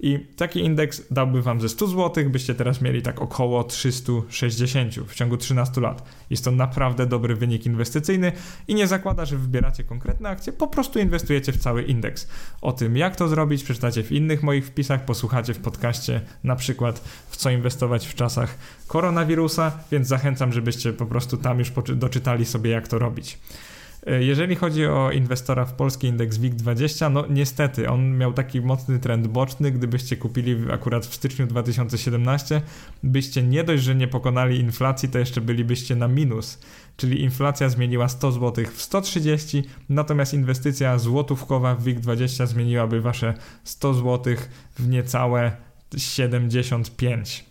I 0.00 0.18
taki 0.36 0.60
indeks 0.60 1.02
dałby 1.10 1.42
wam 1.42 1.60
ze 1.60 1.68
100 1.68 1.86
zł, 1.86 2.30
byście 2.30 2.54
teraz 2.54 2.80
mieli 2.80 3.02
tak 3.02 3.22
około 3.22 3.64
360 3.64 4.94
w 4.94 5.14
ciągu 5.14 5.36
13 5.36 5.80
lat. 5.80 6.08
Jest 6.30 6.44
to 6.44 6.50
naprawdę 6.50 7.06
dobry 7.06 7.34
wynik 7.34 7.66
inwestycyjny 7.66 8.32
i 8.68 8.74
nie 8.74 8.86
zakłada, 8.86 9.24
że 9.24 9.38
wybieracie 9.38 9.84
konkretne 9.84 10.28
akcje, 10.28 10.52
po 10.52 10.66
prostu 10.66 10.98
inwestujecie 10.98 11.52
w 11.52 11.56
cały 11.56 11.82
indeks. 11.82 12.28
O 12.60 12.72
tym, 12.72 12.96
jak 12.96 13.16
to 13.16 13.28
zrobić, 13.28 13.64
przeczytacie 13.64 14.02
w 14.02 14.12
innych 14.12 14.42
moich 14.42 14.66
wpisach, 14.66 15.04
posłuchacie 15.04 15.54
w 15.54 15.58
podcaście 15.58 16.20
na 16.44 16.56
przykład 16.56 17.00
w 17.28 17.36
co 17.36 17.50
inwestować 17.50 18.06
w 18.06 18.14
czasach 18.14 18.58
koronawirusa, 18.86 19.72
więc 19.90 20.08
zachęcam, 20.08 20.52
żebyście 20.52 20.92
po 20.92 21.06
prostu 21.06 21.36
tam 21.36 21.58
już 21.58 21.72
doczytali 21.94 22.44
sobie, 22.44 22.70
jak 22.70 22.88
to 22.88 22.98
robić. 22.98 23.38
E, 24.06 24.22
jeżeli 24.22 24.54
chodzi 24.54 24.86
o 24.86 25.10
inwestora 25.12 25.64
w 25.64 25.72
polski 25.72 26.06
indeks 26.06 26.38
WIG20, 26.38 27.12
no 27.12 27.24
niestety 27.30 27.88
on 27.88 28.18
miał 28.18 28.32
taki 28.32 28.60
mocny 28.60 28.98
trend 28.98 29.26
boczny. 29.26 29.72
Gdybyście 29.72 30.16
kupili 30.16 30.56
akurat 30.72 31.06
w 31.06 31.14
styczniu 31.14 31.46
2017, 31.46 32.62
byście 33.02 33.42
nie 33.42 33.64
dość, 33.64 33.82
że 33.82 33.94
nie 33.94 34.08
pokonali 34.08 34.60
inflacji, 34.60 35.08
to 35.08 35.18
jeszcze 35.18 35.40
bylibyście 35.40 35.96
na 35.96 36.08
minus. 36.08 36.58
Czyli 36.96 37.22
inflacja 37.22 37.68
zmieniła 37.68 38.08
100 38.08 38.32
zł 38.32 38.64
w 38.74 38.82
130, 38.82 39.64
natomiast 39.88 40.34
inwestycja 40.34 40.98
złotówkowa 40.98 41.74
w 41.74 41.84
WIG20 41.84 42.46
zmieniłaby 42.46 43.00
wasze 43.00 43.34
100 43.64 43.94
zł 43.94 44.36
w 44.78 44.88
niecałe 44.88 45.52
75 45.96 47.44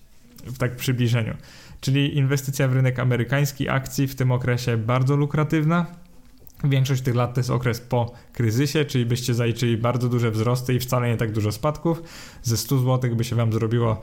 w 0.46 0.58
tak 0.58 0.76
przybliżeniu. 0.76 1.34
Czyli 1.82 2.18
inwestycja 2.18 2.68
w 2.68 2.74
rynek 2.74 3.00
amerykański 3.00 3.70
akcji 3.70 4.08
w 4.08 4.16
tym 4.16 4.32
okresie 4.32 4.78
bardzo 4.78 5.16
lukratywna, 5.16 5.86
Większość 6.70 7.02
tych 7.02 7.16
lat 7.16 7.34
to 7.34 7.40
jest 7.40 7.50
okres 7.50 7.82
po 7.82 8.14
kryzysie, 8.34 8.86
czyli 8.86 9.06
byście 9.06 9.34
zaliczyli 9.34 9.78
bardzo 9.78 10.10
duże 10.10 10.32
wzrosty 10.32 10.74
i 10.74 10.80
wcale 10.80 11.10
nie 11.10 11.18
tak 11.18 11.32
dużo 11.32 11.52
spadków. 11.52 12.04
Ze 12.44 12.58
100 12.58 12.78
zł 12.78 13.16
by 13.16 13.24
się 13.24 13.36
wam 13.36 13.54
zrobiło 13.54 14.02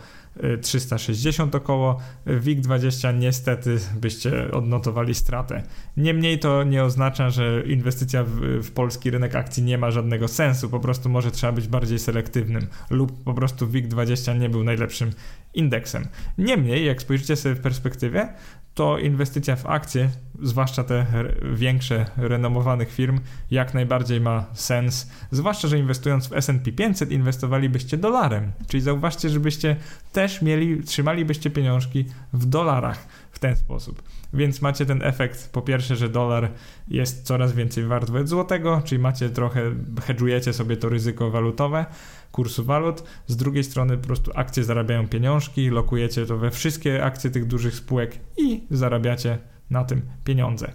360 0.61 1.55
y, 1.55 1.59
około. 1.59 2.01
WIG20 2.27 3.19
niestety 3.19 3.79
byście 4.01 4.51
odnotowali 4.53 5.15
stratę. 5.15 5.63
Niemniej 5.97 6.39
to 6.39 6.65
nie 6.65 6.85
oznacza, 6.85 7.31
że 7.31 7.63
inwestycja 7.67 8.25
w, 8.25 8.31
w, 8.63 8.71
polski 8.71 9.11
rynek 9.11 9.35
akcji 9.35 9.63
nie 9.63 9.79
ma 9.79 9.91
żadnego 9.91 10.29
sensu. 10.29 10.69
Po 10.69 10.81
prostu 10.81 11.09
może 11.09 11.31
trzeba 11.31 11.53
być 11.53 11.69
bardziej 11.69 11.99
selektywnym 11.99 12.67
lub 12.91 13.25
po 13.25 13.35
prostu 13.35 13.67
WIG20 13.67 14.39
nie 14.39 14.49
był 14.49 14.65
najlepszym 14.65 15.11
indeksem. 15.55 16.07
Niemniej, 16.39 16.87
jak 16.87 17.03
spojrzycie 17.03 17.37
sobie 17.37 17.55
w 17.55 17.61
perspektywie, 17.61 18.29
to 18.75 18.99
inwestycja 18.99 19.57
w 19.57 19.67
akcje, 19.67 20.11
zwłaszcza 20.43 20.85
te 20.85 21.07
większe, 21.55 22.07
renomowanych 22.17 22.93
firm, 22.93 23.21
jak 23.51 23.75
najbardziej 23.75 24.21
ma 24.21 24.45
sens. 24.53 25.11
Zwłaszcza, 25.31 25.69
że 25.69 25.79
inwestując 25.79 26.29
w 26.29 26.33
SP 26.47 26.67
500, 26.77 27.11
inwestowalibyście 27.11 27.97
dolarem. 27.97 28.53
Czyli 28.69 28.81
zauważcie, 28.81 29.29
żebyście 29.29 29.77
też 30.13 30.43
mieli, 30.43 30.83
trzymalibyście 30.85 31.51
pieniążki 31.51 32.05
w 32.33 32.47
dolarach 32.47 33.07
w 33.31 33.39
ten 33.39 33.57
sposób. 33.57 34.03
Więc 34.35 34.63
macie 34.63 34.87
ten 34.87 35.03
efekt, 35.03 35.53
po 35.53 35.63
pierwsze, 35.63 35.97
że 35.97 36.09
dolar 36.09 36.51
jest 36.89 37.27
coraz 37.27 37.53
więcej 37.53 37.85
wart 37.85 38.11
wobec 38.11 38.29
złotego, 38.29 38.83
czyli 38.85 39.03
macie 39.03 39.31
trochę, 39.31 39.63
hedżujecie 40.07 40.53
sobie 40.53 40.77
to 40.77 40.89
ryzyko 40.89 41.31
walutowe, 41.31 41.87
kursu 42.33 42.65
walut. 42.65 43.05
Z 43.27 43.37
drugiej 43.37 43.65
strony 43.65 43.99
po 43.99 44.07
prostu 44.07 44.31
akcje 44.35 44.65
zarabiają 44.65 45.09
pieniążki, 45.09 45.71
lokujecie 45.71 46.27
to 46.27 46.39
we 46.39 46.51
wszystkie 46.51 47.05
akcje 47.05 47.31
tych 47.31 47.47
dużych 47.47 47.75
spółek 47.75 48.19
i 48.37 48.67
zarabiacie 48.71 49.39
na 49.71 49.85
tym 49.85 50.03
pieniądze. 50.25 50.73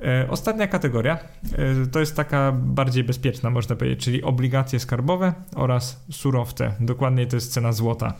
E, 0.00 0.30
ostatnia 0.30 0.66
kategoria 0.66 1.18
e, 1.52 1.86
to 1.86 2.00
jest 2.00 2.16
taka 2.16 2.52
bardziej 2.52 3.04
bezpieczna, 3.04 3.50
można 3.50 3.76
powiedzieć, 3.76 4.04
czyli 4.04 4.22
obligacje 4.22 4.80
skarbowe 4.80 5.34
oraz 5.56 6.04
surowce. 6.10 6.74
Dokładniej 6.80 7.26
to 7.26 7.36
jest 7.36 7.52
cena 7.52 7.72
złota. 7.72 8.14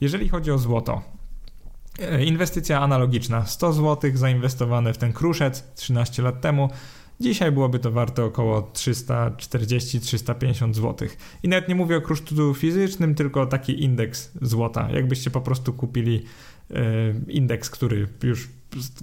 Jeżeli 0.00 0.28
chodzi 0.28 0.50
o 0.50 0.58
złoto, 0.58 1.02
e, 1.98 2.24
inwestycja 2.24 2.80
analogiczna 2.80 3.46
100 3.46 3.72
zł 3.72 4.10
zainwestowane 4.14 4.92
w 4.92 4.98
ten 4.98 5.12
kruszec 5.12 5.74
13 5.74 6.22
lat 6.22 6.40
temu 6.40 6.70
Dzisiaj 7.20 7.52
byłoby 7.52 7.78
to 7.78 7.90
warte 7.90 8.24
około 8.24 8.60
340-350 8.60 10.74
zł. 10.74 11.08
I 11.42 11.48
nawet 11.48 11.68
nie 11.68 11.74
mówię 11.74 11.96
o 11.96 12.00
kruszcu 12.00 12.54
fizycznym, 12.54 13.14
tylko 13.14 13.46
taki 13.46 13.84
indeks 13.84 14.30
złota. 14.42 14.88
Jakbyście 14.94 15.30
po 15.30 15.40
prostu 15.40 15.72
kupili 15.72 16.24
indeks, 17.28 17.70
który 17.70 18.08
już 18.22 18.48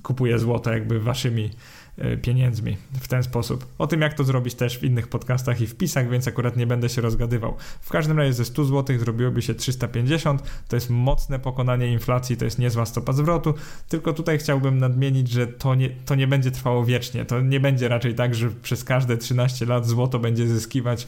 kupuje 0.04 0.40
złoto 0.40 0.74
jakby 0.74 1.00
waszymi 1.00 1.50
E, 1.98 2.18
pieniędzmi 2.18 2.78
w 3.02 3.08
ten 3.08 3.24
sposób. 3.24 3.66
O 3.78 3.88
tym, 3.88 4.02
jak 4.02 4.14
to 4.14 4.24
zrobić 4.24 4.56
też 4.56 4.78
w 4.78 4.84
innych 4.84 5.08
podcastach 5.08 5.62
i 5.62 5.68
wpisach, 5.68 6.10
więc 6.10 6.28
akurat 6.28 6.58
nie 6.58 6.68
będę 6.68 6.90
się 6.90 7.02
rozgadywał. 7.02 7.56
W 7.82 7.90
każdym 7.90 8.18
razie 8.18 8.34
ze 8.34 8.46
100 8.46 8.66
zł 8.66 9.00
zrobiłoby 9.00 9.42
się 9.42 9.56
350, 9.56 10.44
to 10.68 10.76
jest 10.76 10.90
mocne 10.90 11.40
pokonanie 11.40 11.92
inflacji, 11.92 12.38
to 12.38 12.46
jest 12.46 12.60
niezła 12.60 12.86
stopa 12.86 13.14
zwrotu, 13.14 13.54
tylko 13.90 14.14
tutaj 14.14 14.38
chciałbym 14.38 14.78
nadmienić, 14.78 15.30
że 15.30 15.48
to 15.48 15.76
nie, 15.76 15.90
to 15.90 16.16
nie 16.16 16.28
będzie 16.28 16.52
trwało 16.52 16.86
wiecznie, 16.86 17.26
to 17.26 17.42
nie 17.42 17.60
będzie 17.60 17.88
raczej 17.88 18.16
tak, 18.16 18.36
że 18.36 18.50
przez 18.50 18.84
każde 18.84 19.18
13 19.18 19.66
lat 19.66 19.88
złoto 19.88 20.20
będzie 20.20 20.48
zyskiwać 20.48 21.08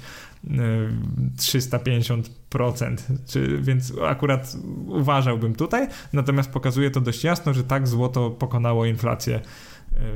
350%, 1.37 2.21
e, 2.83 2.97
czy, 3.27 3.61
więc 3.61 3.93
akurat 4.07 4.55
uważałbym 4.87 5.55
tutaj, 5.55 5.87
natomiast 6.13 6.49
pokazuje 6.49 6.91
to 6.91 7.01
dość 7.01 7.23
jasno, 7.23 7.53
że 7.53 7.63
tak 7.63 7.87
złoto 7.87 8.31
pokonało 8.50 8.86
inflację 8.86 9.39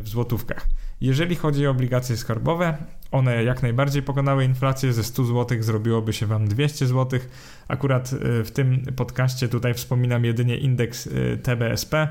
w 0.02 0.10
złotówkach. 0.10 0.68
Jeżeli 1.02 1.36
chodzi 1.36 1.68
o 1.68 1.72
obligacje 1.72 2.18
skarbowe, 2.18 2.78
one 3.12 3.44
jak 3.44 3.64
najbardziej 3.64 4.02
pokonały 4.02 4.46
inflację, 4.46 4.94
ze 4.94 5.04
100 5.04 5.26
zł 5.26 5.58
zrobiłoby 5.64 6.14
się 6.14 6.26
Wam 6.26 6.48
200 6.48 6.88
zł. 6.88 7.20
Akurat 7.68 8.14
y, 8.14 8.44
w 8.44 8.52
tym 8.52 8.86
podcaście 8.96 9.48
tutaj 9.48 9.74
wspominam 9.74 10.26
jedynie 10.26 10.58
indeks 10.58 11.08
y, 11.08 11.40
TBSP. 11.44 12.08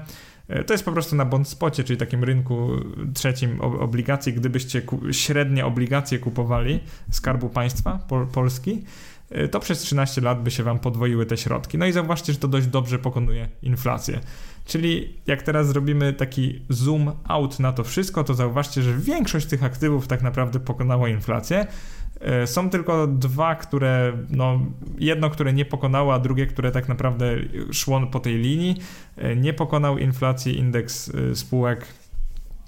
To 0.67 0.75
jest 0.75 0.85
po 0.85 0.93
prostu 0.93 1.17
na 1.17 1.25
bondspocie, 1.25 1.85
czyli 1.85 1.97
takim 1.97 2.25
rynku 2.25 2.71
trzecim 3.15 3.61
obligacji. 3.61 4.33
Gdybyście 4.33 4.83
średnie 5.13 5.67
obligacje 5.67 6.19
kupowali 6.19 6.81
Skarbu 7.11 7.49
Państwa 7.49 7.99
Pol 8.09 8.27
Polski, 8.27 8.85
to 9.51 9.61
przez 9.61 9.79
13 9.79 10.21
lat 10.21 10.43
by 10.43 10.51
się 10.51 10.63
Wam 10.63 10.79
podwoiły 10.79 11.27
te 11.27 11.37
środki. 11.37 11.79
No 11.79 11.87
i 11.87 11.93
zauważcie, 11.93 12.33
że 12.33 12.39
to 12.39 12.49
dość 12.49 12.67
dobrze 12.67 12.99
pokonuje 12.99 13.49
inflację. 13.63 14.21
Czyli 14.65 15.17
jak 15.27 15.43
teraz 15.43 15.69
zrobimy 15.69 16.13
taki 16.13 16.63
zoom 16.69 17.13
out 17.25 17.61
na 17.61 17.73
to 17.73 17.85
wszystko, 17.85 18.25
to 18.25 18.35
zauważcie, 18.35 18.83
że 18.83 18.95
większość 18.95 19.47
tych 19.47 19.65
aktywów 19.65 20.09
tak 20.09 20.23
naprawdę 20.23 20.61
pokonało 20.61 21.07
inflację. 21.07 21.67
E, 22.21 22.47
są 22.47 22.71
tylko 22.71 23.07
dwa, 23.07 23.55
które, 23.55 24.13
no, 24.31 24.61
jedno, 24.99 25.31
które 25.31 25.53
nie 25.53 25.65
pokonało, 25.65 26.15
a 26.15 26.19
drugie, 26.19 26.47
które 26.47 26.73
tak 26.73 26.89
naprawdę 26.89 27.37
szło 27.73 28.07
po 28.07 28.21
tej 28.21 28.39
linii. 28.39 28.77
E, 29.17 29.37
nie 29.37 29.53
pokonał 29.53 29.99
inflacji 29.99 30.59
indeks 30.59 31.13
e, 31.15 31.37
spółek 31.37 31.87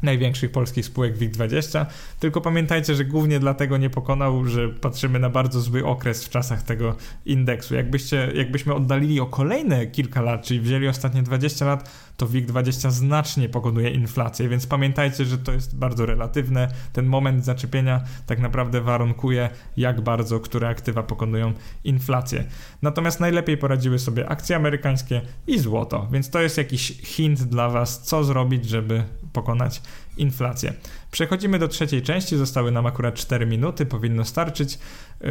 największych 0.03 0.53
polskich 0.53 0.87
spółek 0.87 1.19
WIG20, 1.19 1.87
tylko 2.21 2.41
pamiętajcie, 2.41 2.95
że 2.95 3.05
głównie 3.05 3.41
dlatego 3.41 3.77
nie 3.77 3.91
pokonał, 3.91 4.45
że 4.45 4.69
patrzymy 4.69 5.19
na 5.19 5.31
bardzo 5.31 5.61
zły 5.61 5.87
okres 5.87 6.25
w 6.25 6.29
czasach 6.29 6.63
tego 6.63 6.97
indeksu. 7.27 7.75
Jakbyście, 7.75 8.33
jakbyśmy 8.35 8.75
oddalili 8.75 9.21
o 9.21 9.27
kolejne 9.27 9.87
kilka 9.87 10.23
lat, 10.23 10.45
czyli 10.45 10.61
wzięli 10.61 10.89
ostatnie 10.89 11.23
20 11.23 11.67
lat, 11.67 11.91
to 12.17 12.27
WIG20 12.27 12.91
znacznie 12.91 13.49
pokonuje 13.49 13.91
inflację, 13.91 14.49
więc 14.49 14.67
pamiętajcie, 14.67 15.25
że 15.25 15.39
to 15.39 15.53
jest 15.53 15.79
bardzo 15.79 16.07
relatywne. 16.07 16.69
Ten 16.93 17.07
moment 17.07 17.45
zaczepienia 17.45 18.05
tak 18.27 18.39
naprawdę 18.39 18.81
warunkuje, 18.81 19.51
jak 19.77 20.01
bardzo 20.01 20.41
które 20.41 20.69
aktywa 20.69 21.03
pokonują 21.03 21.53
inflację. 21.85 22.45
Natomiast 22.83 23.21
najlepiej 23.21 23.57
poradziły 23.57 23.99
sobie 23.99 24.29
akcje 24.29 24.57
amerykańskie 24.57 25.21
i 25.47 25.59
złoto, 25.59 26.09
więc 26.13 26.31
to 26.31 26.41
jest 26.41 26.59
jakiś 26.59 27.01
hint 27.03 27.43
dla 27.43 27.69
Was, 27.69 28.03
co 28.03 28.25
zrobić, 28.25 28.65
żeby 28.65 29.05
pokonać 29.35 29.83
inflację. 30.17 30.73
Przechodzimy 31.11 31.59
do 31.59 31.69
trzeciej 31.69 32.03
części, 32.03 32.37
zostały 32.37 32.73
nam 32.73 32.87
akurat 32.87 33.15
4 33.15 33.47
minuty, 33.47 33.87
powinno 33.87 34.25
starczyć. 34.25 34.79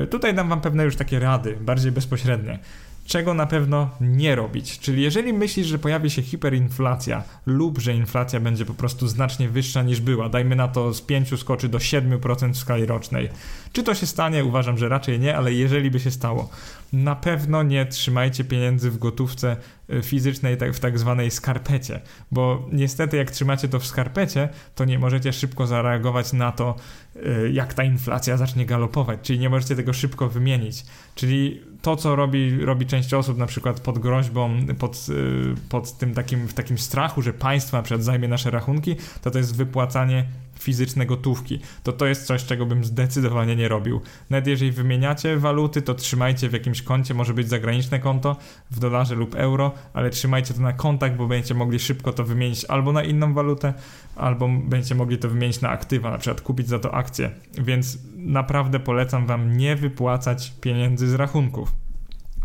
Y, 0.03 0.07
tutaj 0.07 0.33
dam 0.33 0.50
Wam 0.50 0.62
pewne 0.62 0.83
już 0.83 0.95
takie 0.95 1.19
rady, 1.19 1.57
bardziej 1.62 1.91
bezpośrednie 1.91 2.60
czego 3.05 3.33
na 3.33 3.45
pewno 3.45 3.89
nie 4.01 4.36
robić. 4.36 4.79
Czyli 4.79 5.01
jeżeli 5.01 5.33
myślisz, 5.33 5.67
że 5.67 5.79
pojawi 5.79 6.10
się 6.10 6.22
hiperinflacja 6.22 7.24
lub 7.45 7.79
że 7.79 7.93
inflacja 7.93 8.39
będzie 8.39 8.65
po 8.65 8.74
prostu 8.74 9.07
znacznie 9.07 9.50
wyższa 9.50 9.83
niż 9.83 10.01
była, 10.01 10.29
dajmy 10.29 10.55
na 10.55 10.67
to 10.67 10.93
z 10.93 11.01
5 11.01 11.39
skoczy 11.39 11.69
do 11.69 11.77
7% 11.77 12.53
w 12.53 12.57
skali 12.57 12.86
rocznej. 12.86 13.29
Czy 13.74 13.83
to 13.83 13.95
się 13.95 14.05
stanie? 14.05 14.45
Uważam, 14.45 14.77
że 14.77 14.89
raczej 14.89 15.19
nie, 15.19 15.38
ale 15.38 15.53
jeżeli 15.53 15.91
by 15.91 16.00
się 16.00 16.12
stało, 16.12 16.50
na 16.93 17.15
pewno 17.15 17.63
nie 17.63 17.86
trzymajcie 17.86 18.43
pieniędzy 18.43 18.91
w 18.91 18.98
gotówce 18.98 19.57
e, 19.89 20.01
fizycznej 20.01 20.57
tak, 20.57 20.74
w 20.74 20.79
tak 20.79 21.00
zwanej 21.00 21.31
skarpecie, 21.31 22.01
bo 22.31 22.69
niestety 22.72 23.17
jak 23.17 23.31
trzymacie 23.31 23.67
to 23.67 23.79
w 23.79 23.86
skarpecie, 23.86 24.50
to 24.75 24.86
nie 24.86 25.00
możecie 25.00 25.33
szybko 25.33 25.67
zareagować 25.67 26.33
na 26.33 26.51
to, 26.51 26.75
e, 27.15 27.50
jak 27.50 27.74
ta 27.74 27.83
inflacja 27.83 28.38
zacznie 28.38 28.65
galopować, 28.65 29.19
czyli 29.24 29.39
nie 29.39 29.50
możecie 29.50 29.75
tego 29.75 29.93
szybko 29.93 30.29
wymienić. 30.29 30.86
Czyli 31.15 31.62
to, 31.83 31.95
co 31.95 32.15
robi, 32.15 32.65
robi 32.65 32.85
część 32.85 33.13
osób, 33.13 33.37
na 33.37 33.45
przykład 33.45 33.79
pod 33.79 33.99
groźbą, 33.99 34.57
pod, 34.79 35.05
y, 35.09 35.55
pod 35.69 35.97
tym 35.97 36.13
takim, 36.13 36.47
w 36.47 36.53
takim 36.53 36.77
strachu, 36.77 37.21
że 37.21 37.33
państwo 37.33 37.77
na 37.77 37.83
przykład 37.83 38.03
zajmie 38.03 38.27
nasze 38.27 38.51
rachunki, 38.51 38.95
to 39.21 39.31
to 39.31 39.37
jest 39.37 39.55
wypłacanie 39.55 40.25
fizyczne 40.60 41.05
gotówki. 41.05 41.60
To 41.83 41.93
to 41.93 42.05
jest 42.05 42.25
coś, 42.25 42.45
czego 42.45 42.65
bym 42.65 42.83
zdecydowanie 42.83 43.55
nie 43.55 43.67
robił. 43.67 44.01
Nawet 44.29 44.48
jeżeli 44.48 44.72
wymieniacie 44.72 45.38
waluty, 45.38 45.81
to 45.81 45.93
trzymajcie 45.93 46.50
w 46.50 46.53
jakimś 46.53 46.81
koncie, 46.81 47.13
może 47.13 47.33
być 47.33 47.50
zagraniczne 47.50 48.00
konto 48.00 48.38
w 48.72 48.79
dolarze 48.79 49.15
lub 49.15 49.36
euro, 49.36 49.72
ale 49.93 50.10
trzymajcie 50.10 50.53
to 50.53 50.62
na 50.62 50.74
kontach, 50.74 51.17
bo 51.17 51.27
będziecie 51.27 51.53
mogli 51.53 51.79
szybko 51.79 52.13
to 52.13 52.24
wymienić 52.24 52.65
albo 52.65 52.91
na 52.91 53.03
inną 53.03 53.33
walutę, 53.33 53.74
albo 54.15 54.50
będziecie 54.63 54.95
mogli 54.95 55.17
to 55.17 55.29
wymienić 55.29 55.62
na 55.62 55.69
aktywa, 55.69 56.12
na 56.12 56.17
przykład 56.17 56.41
kupić 56.41 56.67
za 56.67 56.79
to 56.79 56.93
akcje. 56.93 57.31
Więc 57.53 57.98
naprawdę 58.15 58.79
polecam 58.79 59.25
Wam 59.25 59.57
nie 59.57 59.75
wypłacać 59.75 60.53
pieniędzy 60.61 61.07
z 61.07 61.13
rachunków. 61.13 61.82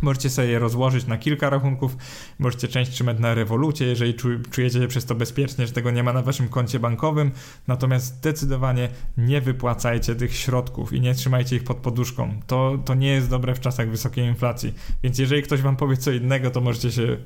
Możecie 0.02 0.30
sobie 0.30 0.48
je 0.48 0.58
rozłożyć 0.58 1.06
na 1.06 1.18
kilka 1.18 1.50
rachunków, 1.50 1.96
możecie 2.38 2.68
część 2.68 2.90
trzymać 2.90 3.18
na 3.18 3.34
rewolucie, 3.34 3.86
jeżeli 3.86 4.14
czujecie 4.50 4.80
się 4.80 4.88
przez 4.88 5.04
to 5.04 5.14
bezpiecznie, 5.14 5.66
że 5.66 5.72
tego 5.72 5.90
nie 5.90 6.02
ma 6.02 6.12
na 6.12 6.22
waszym 6.22 6.48
koncie 6.48 6.78
bankowym, 6.78 7.30
natomiast 7.66 8.06
zdecydowanie 8.06 8.88
nie 9.16 9.40
wypłacajcie 9.40 10.14
tych 10.14 10.36
środków 10.36 10.92
i 10.92 11.00
nie 11.00 11.14
trzymajcie 11.14 11.56
ich 11.56 11.64
pod 11.64 11.76
poduszką. 11.76 12.40
To, 12.46 12.78
to 12.84 12.94
nie 12.94 13.08
jest 13.08 13.30
dobre 13.30 13.54
w 13.54 13.60
czasach 13.60 13.90
wysokiej 13.90 14.24
inflacji. 14.24 14.74
Więc 15.02 15.18
jeżeli 15.18 15.42
ktoś 15.42 15.62
wam 15.62 15.76
powie 15.76 15.96
co 15.96 16.10
innego, 16.10 16.50
to 16.50 16.60
możecie 16.60 16.92
się 16.92 17.16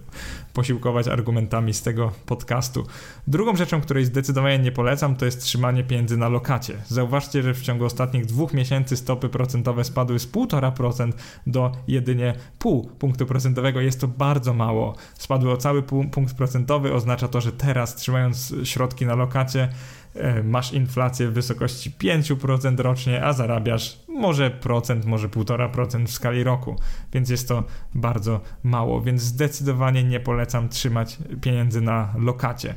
posiłkować 0.52 1.08
argumentami 1.08 1.74
z 1.74 1.82
tego 1.82 2.12
podcastu. 2.26 2.86
Drugą 3.26 3.56
rzeczą, 3.56 3.80
której 3.80 4.04
zdecydowanie 4.04 4.58
nie 4.58 4.72
polecam, 4.72 5.16
to 5.16 5.24
jest 5.24 5.42
trzymanie 5.42 5.84
pieniędzy 5.84 6.16
na 6.16 6.28
lokacie. 6.28 6.74
Zauważcie, 6.88 7.42
że 7.42 7.54
w 7.54 7.62
ciągu 7.62 7.84
ostatnich 7.84 8.26
dwóch 8.26 8.54
miesięcy 8.54 8.96
stopy 8.96 9.28
procentowe 9.28 9.84
spadły 9.84 10.18
z 10.18 10.28
1,5% 10.28 11.12
do 11.46 11.72
jedynie 11.88 12.34
pół 12.62 12.84
punktu 12.84 13.26
procentowego 13.26 13.80
jest 13.80 14.00
to 14.00 14.08
bardzo 14.08 14.54
mało. 14.54 14.94
Spadły 15.14 15.52
o 15.52 15.56
cały 15.56 15.82
punkt 15.82 16.34
procentowy, 16.36 16.92
oznacza 16.92 17.28
to, 17.28 17.40
że 17.40 17.52
teraz 17.52 17.94
trzymając 17.94 18.54
środki 18.64 19.06
na 19.06 19.14
lokacie 19.14 19.68
e, 20.14 20.42
masz 20.42 20.72
inflację 20.72 21.28
w 21.28 21.32
wysokości 21.32 21.92
5% 21.98 22.80
rocznie, 22.80 23.24
a 23.24 23.32
zarabiasz 23.32 23.98
może 24.08 24.50
procent, 24.50 25.04
może 25.04 25.28
1,5% 25.28 26.06
w 26.06 26.10
skali 26.10 26.44
roku, 26.44 26.76
więc 27.12 27.30
jest 27.30 27.48
to 27.48 27.64
bardzo 27.94 28.40
mało, 28.62 29.00
więc 29.00 29.22
zdecydowanie 29.22 30.04
nie 30.04 30.20
polecam 30.20 30.68
trzymać 30.68 31.18
pieniędzy 31.40 31.80
na 31.80 32.14
lokacie. 32.18 32.74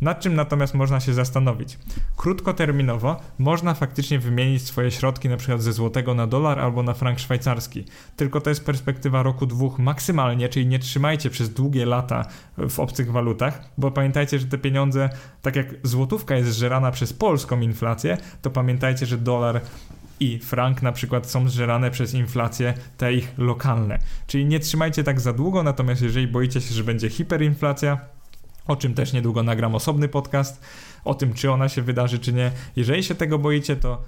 Nad 0.00 0.20
czym 0.20 0.34
natomiast 0.34 0.74
można 0.74 1.00
się 1.00 1.14
zastanowić? 1.14 1.78
Krótkoterminowo 2.16 3.20
można 3.38 3.74
faktycznie 3.74 4.18
wymienić 4.18 4.62
swoje 4.62 4.90
środki 4.90 5.28
np. 5.28 5.58
ze 5.58 5.72
złotego 5.72 6.14
na 6.14 6.26
dolar 6.26 6.58
albo 6.60 6.82
na 6.82 6.94
frank 6.94 7.18
szwajcarski. 7.18 7.84
Tylko 8.16 8.40
to 8.40 8.50
jest 8.50 8.64
perspektywa 8.64 9.22
roku 9.22 9.46
dwóch 9.46 9.78
maksymalnie, 9.78 10.48
czyli 10.48 10.66
nie 10.66 10.78
trzymajcie 10.78 11.30
przez 11.30 11.50
długie 11.50 11.86
lata 11.86 12.26
w 12.68 12.80
obcych 12.80 13.12
walutach, 13.12 13.64
bo 13.78 13.90
pamiętajcie, 13.90 14.38
że 14.38 14.46
te 14.46 14.58
pieniądze, 14.58 15.10
tak 15.42 15.56
jak 15.56 15.74
złotówka 15.82 16.36
jest 16.36 16.50
zżerana 16.50 16.90
przez 16.90 17.12
polską 17.12 17.60
inflację, 17.60 18.16
to 18.42 18.50
pamiętajcie, 18.50 19.06
że 19.06 19.18
dolar 19.18 19.60
i 20.20 20.38
frank 20.38 20.82
na 20.82 20.92
przykład 20.92 21.30
są 21.30 21.48
zżerane 21.48 21.90
przez 21.90 22.14
inflację 22.14 22.74
te 22.96 23.14
ich 23.14 23.32
lokalne. 23.38 23.98
Czyli 24.26 24.46
nie 24.46 24.60
trzymajcie 24.60 25.04
tak 25.04 25.20
za 25.20 25.32
długo, 25.32 25.62
natomiast 25.62 26.02
jeżeli 26.02 26.28
boicie 26.28 26.60
się, 26.60 26.74
że 26.74 26.84
będzie 26.84 27.10
hiperinflacja, 27.10 27.98
o 28.68 28.76
czym 28.76 28.94
też 28.94 29.12
niedługo 29.12 29.42
nagram 29.42 29.74
osobny 29.74 30.08
podcast, 30.08 30.60
o 31.04 31.14
tym, 31.14 31.34
czy 31.34 31.50
ona 31.50 31.68
się 31.68 31.82
wydarzy, 31.82 32.18
czy 32.18 32.32
nie. 32.32 32.50
Jeżeli 32.76 33.02
się 33.02 33.14
tego 33.14 33.38
boicie, 33.38 33.76
to 33.76 34.02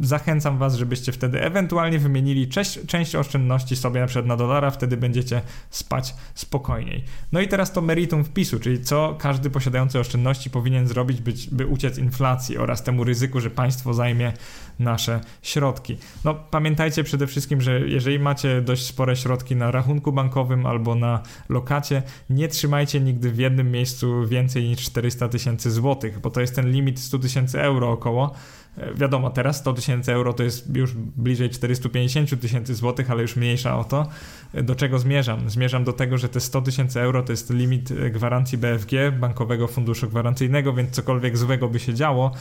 zachęcam 0.00 0.58
Was, 0.58 0.74
żebyście 0.74 1.12
wtedy 1.12 1.42
ewentualnie 1.42 1.98
wymienili 1.98 2.48
część, 2.48 2.78
część 2.86 3.14
oszczędności 3.14 3.76
sobie 3.76 4.00
na 4.00 4.06
przykład 4.06 4.26
na 4.26 4.36
dolara, 4.36 4.70
wtedy 4.70 4.96
będziecie 4.96 5.40
spać 5.70 6.14
spokojniej. 6.34 7.04
No 7.32 7.40
i 7.40 7.48
teraz 7.48 7.72
to 7.72 7.80
meritum 7.80 8.24
wpisu, 8.24 8.60
czyli 8.60 8.80
co 8.80 9.16
każdy 9.18 9.50
posiadający 9.50 9.98
oszczędności 9.98 10.50
powinien 10.50 10.88
zrobić, 10.88 11.20
by, 11.20 11.32
by 11.52 11.66
uciec 11.66 11.98
inflacji 11.98 12.58
oraz 12.58 12.82
temu 12.82 13.04
ryzyku, 13.04 13.40
że 13.40 13.50
państwo 13.50 13.94
zajmie 13.94 14.32
nasze 14.78 15.20
środki. 15.42 15.96
No 16.24 16.34
pamiętajcie 16.34 17.04
przede 17.04 17.26
wszystkim, 17.26 17.60
że 17.60 17.80
jeżeli 17.80 18.18
macie 18.18 18.62
dość 18.62 18.86
spore 18.86 19.16
środki 19.16 19.56
na 19.56 19.70
rachunku 19.70 20.12
bankowym 20.12 20.66
albo 20.66 20.94
na 20.94 21.22
lokacie, 21.48 22.02
nie 22.30 22.48
trzymajcie 22.48 23.00
nigdy 23.00 23.30
w 23.30 23.38
jednym 23.38 23.70
miejscu 23.70 24.26
więcej 24.26 24.64
niż 24.64 24.80
400 24.80 25.28
tysięcy 25.28 25.70
złotych, 25.70 26.03
bo 26.22 26.30
to 26.30 26.40
jest 26.40 26.56
ten 26.56 26.70
limit 26.70 27.00
100 27.00 27.18
tysięcy 27.18 27.60
euro 27.62 27.90
około. 27.90 28.34
E, 28.78 28.94
wiadomo, 28.94 29.30
teraz 29.30 29.56
100 29.56 29.72
tysięcy 29.72 30.12
euro 30.12 30.32
to 30.32 30.42
jest 30.42 30.76
już 30.76 30.94
bliżej 30.94 31.50
450 31.50 32.40
tysięcy 32.40 32.74
złotych, 32.74 33.10
ale 33.10 33.22
już 33.22 33.36
mniejsza 33.36 33.78
o 33.78 33.84
to. 33.84 34.06
E, 34.54 34.62
do 34.62 34.74
czego 34.74 34.98
zmierzam? 34.98 35.50
Zmierzam 35.50 35.84
do 35.84 35.92
tego, 35.92 36.18
że 36.18 36.28
te 36.28 36.40
100 36.40 36.62
tysięcy 36.62 37.00
euro 37.00 37.22
to 37.22 37.32
jest 37.32 37.50
limit 37.50 37.90
e, 37.90 38.10
gwarancji 38.10 38.58
BFG, 38.58 39.12
Bankowego 39.20 39.68
Funduszu 39.68 40.08
Gwarancyjnego, 40.08 40.72
więc 40.72 40.90
cokolwiek 40.90 41.36
złego 41.36 41.68
by 41.68 41.78
się 41.78 41.94
działo, 41.94 42.32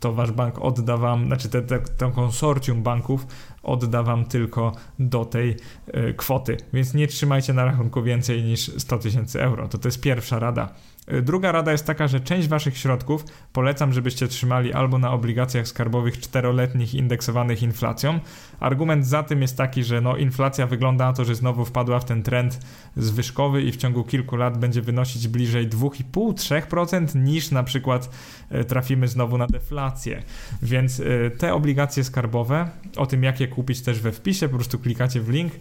to 0.00 0.12
wasz 0.12 0.32
bank 0.32 0.58
odda 0.58 0.96
wam, 0.96 1.26
znaczy 1.26 1.48
te, 1.48 1.62
te, 1.62 1.78
to 1.78 2.10
konsorcjum 2.10 2.82
banków 2.82 3.26
odda 3.62 4.02
wam 4.02 4.24
tylko 4.24 4.72
do 4.98 5.24
tej 5.24 5.56
y, 5.88 6.14
kwoty. 6.14 6.56
Więc 6.72 6.94
nie 6.94 7.06
trzymajcie 7.06 7.52
na 7.52 7.64
rachunku 7.64 8.02
więcej 8.02 8.42
niż 8.42 8.70
100 8.78 8.98
tysięcy 8.98 9.42
euro. 9.42 9.68
To 9.68 9.78
to 9.78 9.88
jest 9.88 10.00
pierwsza 10.00 10.38
rada. 10.38 10.74
Y, 11.10 11.22
druga 11.22 11.52
rada 11.52 11.72
jest 11.72 11.86
taka, 11.86 12.08
że 12.08 12.20
część 12.20 12.48
waszych 12.48 12.78
środków 12.78 13.24
polecam, 13.52 13.92
żebyście 13.92 14.28
trzymali 14.28 14.72
albo 14.72 14.98
na 14.98 15.12
obligacjach 15.12 15.68
skarbowych 15.68 16.20
czteroletnich 16.20 16.94
indeksowanych 16.94 17.62
inflacją. 17.62 18.20
Argument 18.60 19.06
za 19.06 19.22
tym 19.22 19.42
jest 19.42 19.56
taki, 19.56 19.84
że 19.84 20.00
no, 20.00 20.16
inflacja 20.16 20.66
wygląda 20.66 21.06
na 21.06 21.12
to, 21.12 21.24
że 21.24 21.34
znowu 21.34 21.64
wpadła 21.64 22.00
w 22.00 22.04
ten 22.04 22.22
trend 22.22 22.58
zwyżkowy 22.96 23.62
i 23.62 23.72
w 23.72 23.76
ciągu 23.76 24.04
kilku 24.04 24.36
lat 24.36 24.58
będzie 24.58 24.82
wynosić 24.82 25.28
bliżej 25.28 25.68
2,5-3% 25.68 27.16
niż 27.16 27.50
na 27.50 27.62
przykład 27.62 28.10
y, 28.52 28.64
trafimy 28.64 29.08
znowu 29.08 29.38
na 29.38 29.46
deflację. 29.46 30.22
Więc 30.62 31.00
y, 31.00 31.30
te 31.38 31.54
obligacje 31.54 32.04
skarbowe, 32.04 32.70
o 32.96 33.06
tym 33.06 33.22
jak 33.22 33.40
je 33.40 33.48
kupić 33.48 33.82
też 33.82 34.00
we 34.00 34.12
wpisie, 34.12 34.48
po 34.48 34.54
prostu 34.54 34.78
klikacie 34.78 35.20
w 35.20 35.28
link 35.28 35.52
E, 35.52 35.58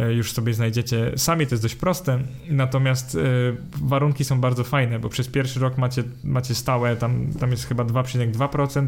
już 0.00 0.32
sobie 0.32 0.54
znajdziecie 0.54 1.12
sami, 1.16 1.46
to 1.46 1.54
jest 1.54 1.64
dość 1.64 1.74
proste. 1.74 2.18
Natomiast 2.48 3.14
e, 3.14 3.18
warunki 3.82 4.24
są 4.24 4.40
bardzo 4.40 4.64
fajne, 4.64 4.98
bo 4.98 5.08
przez 5.08 5.28
pierwszy 5.28 5.60
rok 5.60 5.78
macie, 5.78 6.02
macie 6.24 6.54
stałe, 6.54 6.96
tam, 6.96 7.32
tam 7.40 7.50
jest 7.50 7.66
chyba 7.66 7.84
2,2% 7.84 8.86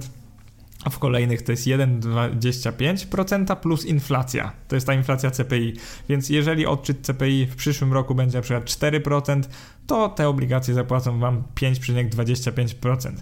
a 0.84 0.90
w 0.90 0.98
kolejnych 0.98 1.42
to 1.42 1.52
jest 1.52 1.66
1,25% 1.66 3.56
plus 3.56 3.84
inflacja. 3.84 4.52
To 4.68 4.74
jest 4.74 4.86
ta 4.86 4.94
inflacja 4.94 5.30
CPI. 5.30 5.74
Więc 6.08 6.28
jeżeli 6.28 6.66
odczyt 6.66 7.00
CPI 7.06 7.46
w 7.46 7.56
przyszłym 7.56 7.92
roku 7.92 8.14
będzie 8.14 8.38
na 8.38 8.42
przykład 8.42 8.64
4%, 8.64 9.42
to 9.86 10.08
te 10.08 10.28
obligacje 10.28 10.74
zapłacą 10.74 11.18
Wam 11.18 11.42
5,25%. 11.54 13.12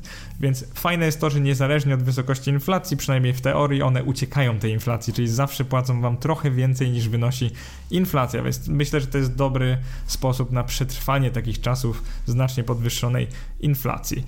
Więc 0.41 0.65
fajne 0.75 1.07
jest 1.07 1.21
to, 1.21 1.31
że 1.31 1.41
niezależnie 1.41 1.95
od 1.95 2.03
wysokości 2.03 2.51
inflacji, 2.51 2.97
przynajmniej 2.97 3.33
w 3.33 3.41
teorii, 3.41 3.83
one 3.83 4.05
uciekają 4.05 4.59
tej 4.59 4.73
inflacji, 4.73 5.13
czyli 5.13 5.29
zawsze 5.29 5.65
płacą 5.65 6.01
Wam 6.01 6.17
trochę 6.17 6.51
więcej 6.51 6.91
niż 6.91 7.09
wynosi 7.09 7.51
inflacja. 7.91 8.43
Więc 8.43 8.69
myślę, 8.69 9.01
że 9.01 9.07
to 9.07 9.19
jest 9.19 9.35
dobry 9.35 9.79
sposób 10.07 10.53
na 10.53 10.65
przetrwanie 10.65 11.31
takich 11.31 11.61
czasów 11.61 12.03
znacznie 12.27 12.65
podwyższonej 12.65 13.29
inflacji. 13.61 14.25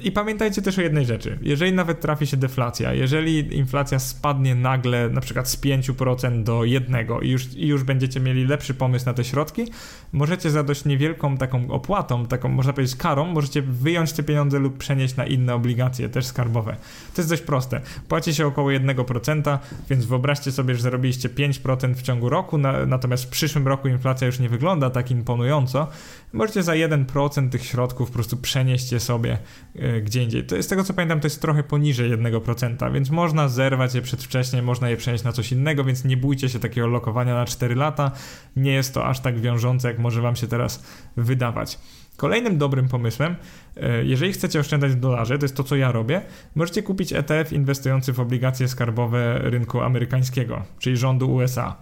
I 0.00 0.12
pamiętajcie 0.12 0.62
też 0.62 0.78
o 0.78 0.82
jednej 0.82 1.06
rzeczy. 1.06 1.38
Jeżeli 1.42 1.72
nawet 1.72 2.00
trafi 2.00 2.26
się 2.26 2.36
deflacja, 2.36 2.94
jeżeli 2.94 3.56
inflacja 3.56 3.98
spadnie 3.98 4.54
nagle 4.54 5.08
na 5.08 5.20
przykład 5.20 5.48
z 5.48 5.60
5% 5.60 6.42
do 6.42 6.64
1 6.64 7.06
i 7.22 7.28
już, 7.28 7.54
i 7.54 7.66
już 7.66 7.82
będziecie 7.82 8.20
mieli 8.20 8.44
lepszy 8.44 8.74
pomysł 8.74 9.06
na 9.06 9.14
te 9.14 9.24
środki, 9.24 9.66
możecie 10.12 10.50
za 10.50 10.62
dość 10.62 10.84
niewielką 10.84 11.36
taką 11.36 11.70
opłatą, 11.70 12.26
taką 12.26 12.48
można 12.48 12.72
powiedzieć 12.72 12.96
karą, 12.96 13.26
możecie 13.26 13.62
wyjąć 13.62 14.12
te 14.12 14.22
pieniądze 14.22 14.58
lub 14.58 14.78
przenieść 14.78 15.16
na 15.16 15.26
inne 15.26 15.54
obligacje, 15.54 16.08
też 16.08 16.26
skarbowe. 16.26 16.76
To 17.14 17.20
jest 17.22 17.30
dość 17.30 17.42
proste. 17.42 17.80
Płaci 18.08 18.34
się 18.34 18.46
około 18.46 18.70
1%, 18.70 19.58
więc 19.90 20.04
wyobraźcie 20.04 20.52
sobie, 20.52 20.74
że 20.74 20.82
zarobiliście 20.82 21.28
5% 21.28 21.94
w 21.94 22.02
ciągu 22.02 22.28
roku, 22.28 22.58
na, 22.58 22.86
natomiast 22.86 23.24
w 23.24 23.28
przyszłym 23.28 23.68
roku 23.68 23.88
inflacja 23.88 24.26
już 24.26 24.38
nie 24.38 24.48
wygląda 24.48 24.90
tak 24.90 25.10
imponująco. 25.10 25.88
Możecie 26.32 26.62
za 26.62 26.72
1% 26.72 27.48
tych 27.48 27.64
środków 27.64 28.08
po 28.08 28.14
prostu 28.14 28.36
przenieść 28.36 28.92
je 28.92 29.00
sobie 29.00 29.38
E, 29.76 30.00
gdzie 30.00 30.22
indziej. 30.22 30.44
To, 30.44 30.62
z 30.62 30.66
tego 30.66 30.84
co 30.84 30.94
pamiętam, 30.94 31.20
to 31.20 31.26
jest 31.26 31.40
trochę 31.40 31.62
poniżej 31.62 32.10
1%, 32.10 32.92
więc 32.92 33.10
można 33.10 33.48
zerwać 33.48 33.94
je 33.94 34.02
przedwcześnie, 34.02 34.62
można 34.62 34.90
je 34.90 34.96
przenieść 34.96 35.24
na 35.24 35.32
coś 35.32 35.52
innego, 35.52 35.84
więc 35.84 36.04
nie 36.04 36.16
bójcie 36.16 36.48
się 36.48 36.58
takiego 36.58 36.86
lokowania 36.86 37.34
na 37.34 37.44
4 37.44 37.74
lata. 37.74 38.10
Nie 38.56 38.72
jest 38.72 38.94
to 38.94 39.06
aż 39.06 39.20
tak 39.20 39.40
wiążące, 39.40 39.88
jak 39.88 39.98
może 39.98 40.22
wam 40.22 40.36
się 40.36 40.46
teraz 40.46 40.84
wydawać. 41.16 41.78
Kolejnym 42.16 42.58
dobrym 42.58 42.88
pomysłem, 42.88 43.36
e, 43.76 44.04
jeżeli 44.04 44.32
chcecie 44.32 44.60
oszczędzać 44.60 44.92
w 44.92 45.00
dolarze, 45.00 45.38
to 45.38 45.44
jest 45.44 45.56
to, 45.56 45.64
co 45.64 45.76
ja 45.76 45.92
robię, 45.92 46.22
możecie 46.54 46.82
kupić 46.82 47.12
ETF 47.12 47.52
inwestujący 47.52 48.12
w 48.12 48.20
obligacje 48.20 48.68
skarbowe 48.68 49.38
rynku 49.38 49.80
amerykańskiego, 49.80 50.62
czyli 50.78 50.96
rządu 50.96 51.34
USA. 51.34 51.76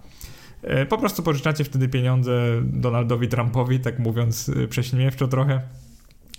E, 0.63 0.87
po 0.87 0.99
prostu 0.99 1.23
pożyczacie 1.23 1.65
wtedy 1.65 1.89
pieniądze 1.89 2.33
Donaldowi 2.63 3.29
Trumpowi, 3.29 3.81
tak 3.81 3.99
mówiąc 3.99 4.51
prześmiewczo 4.69 5.29
trochę 5.29 5.61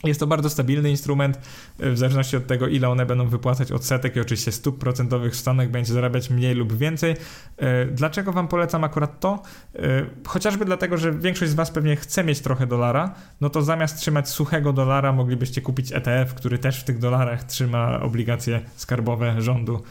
jest 0.04 0.20
to 0.20 0.28
bardzo 0.28 0.50
stabilny 0.50 0.90
instrument, 0.90 1.40
w 1.80 1.98
zależności 1.98 2.38
od 2.38 2.48
tego, 2.48 2.68
ile 2.68 2.90
one 2.90 3.06
będą 3.06 3.28
wypłacać 3.28 3.72
odsetek 3.72 4.16
i 4.16 4.20
oczywiście 4.20 4.52
stóp 4.52 4.80
procentowych 4.80 5.34
w 5.34 5.36
Stanach 5.36 5.72
będzie 5.72 5.94
zarabiać 5.94 6.30
mniej 6.30 6.56
lub 6.56 6.74
więcej. 6.74 7.16
E, 7.58 7.86
dlaczego 7.86 8.32
Wam 8.32 8.48
polecam 8.48 8.84
akurat 8.84 9.20
to? 9.20 9.44
E, 9.76 9.80
chociażby 10.28 10.66
dlatego, 10.66 10.98
że 10.98 11.12
większość 11.12 11.52
z 11.52 11.56
Was 11.56 11.72
pewnie 11.72 11.96
chce 11.96 12.24
mieć 12.24 12.40
trochę 12.40 12.68
dolara, 12.68 13.16
no 13.42 13.50
to 13.50 13.62
zamiast 13.62 13.98
trzymać 14.00 14.30
suchego 14.30 14.74
dolara, 14.74 15.14
moglibyście 15.14 15.62
kupić 15.62 15.92
ETF, 15.92 16.34
który 16.34 16.58
też 16.58 16.80
w 16.80 16.84
tych 16.84 17.00
dolarach 17.00 17.44
trzyma 17.44 18.00
obligacje 18.00 18.62
skarbowe 18.76 19.42
rządu 19.42 19.84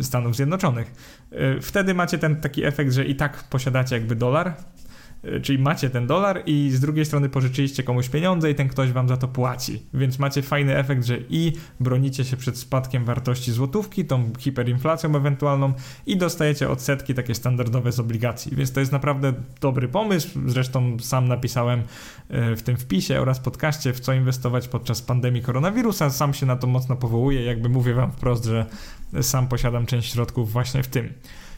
Stanów 0.00 0.36
Zjednoczonych. 0.36 0.92
E, 1.32 1.60
wtedy 1.60 1.94
macie 1.94 2.18
ten 2.18 2.36
taki 2.36 2.64
efekt, 2.64 2.92
że 2.92 3.04
i 3.04 3.16
tak 3.16 3.44
posiadacie 3.44 3.96
jakby 3.96 4.16
dolar, 4.16 4.56
E, 5.26 5.40
czyli 5.40 5.58
macie 5.58 5.90
ten 5.90 6.06
dolar 6.06 6.42
i 6.46 6.70
z 6.70 6.80
drugiej 6.80 7.04
strony 7.04 7.28
pożyczyliście 7.28 7.82
komuś 7.82 8.08
pieniądze 8.08 8.50
i 8.50 8.54
ten 8.54 8.68
ktoś 8.68 8.92
wam 8.92 9.08
za 9.08 9.16
to 9.16 9.28
płaci. 9.28 9.82
Więc 9.94 10.18
macie 10.18 10.42
fajny 10.42 10.76
efekt, 10.76 11.04
że 11.04 11.18
i 11.30 11.52
bronicie 11.80 12.24
się 12.24 12.36
przed 12.36 12.58
spadkiem 12.58 13.04
wartości 13.04 13.52
złotówki, 13.52 14.04
tą 14.04 14.32
hiperinflacją 14.38 15.16
ewentualną 15.16 15.72
i 16.06 16.16
dostajecie 16.16 16.70
odsetki 16.70 17.14
takie 17.14 17.34
standardowe 17.34 17.92
z 17.92 18.00
obligacji. 18.00 18.56
Więc 18.56 18.72
to 18.72 18.80
jest 18.80 18.92
naprawdę 18.92 19.32
dobry 19.60 19.88
pomysł. 19.88 20.28
Zresztą 20.46 20.96
sam 21.00 21.28
napisałem 21.28 21.82
e, 22.28 22.56
w 22.56 22.62
tym 22.62 22.76
wpisie 22.76 23.20
oraz 23.20 23.40
podcaście, 23.40 23.92
w 23.92 24.00
co 24.00 24.12
inwestować 24.12 24.68
podczas 24.68 25.02
pandemii 25.02 25.42
koronawirusa. 25.42 26.10
Sam 26.10 26.34
się 26.34 26.46
na 26.46 26.56
to 26.56 26.66
mocno 26.66 26.96
powołuję, 26.96 27.44
jakby 27.44 27.68
mówię 27.68 27.94
wam 27.94 28.12
wprost, 28.12 28.44
że 28.44 28.66
sam 29.22 29.48
posiadam 29.48 29.86
część 29.86 30.12
środków 30.12 30.52
właśnie 30.52 30.82
w 30.82 30.86
tym. 30.86 31.12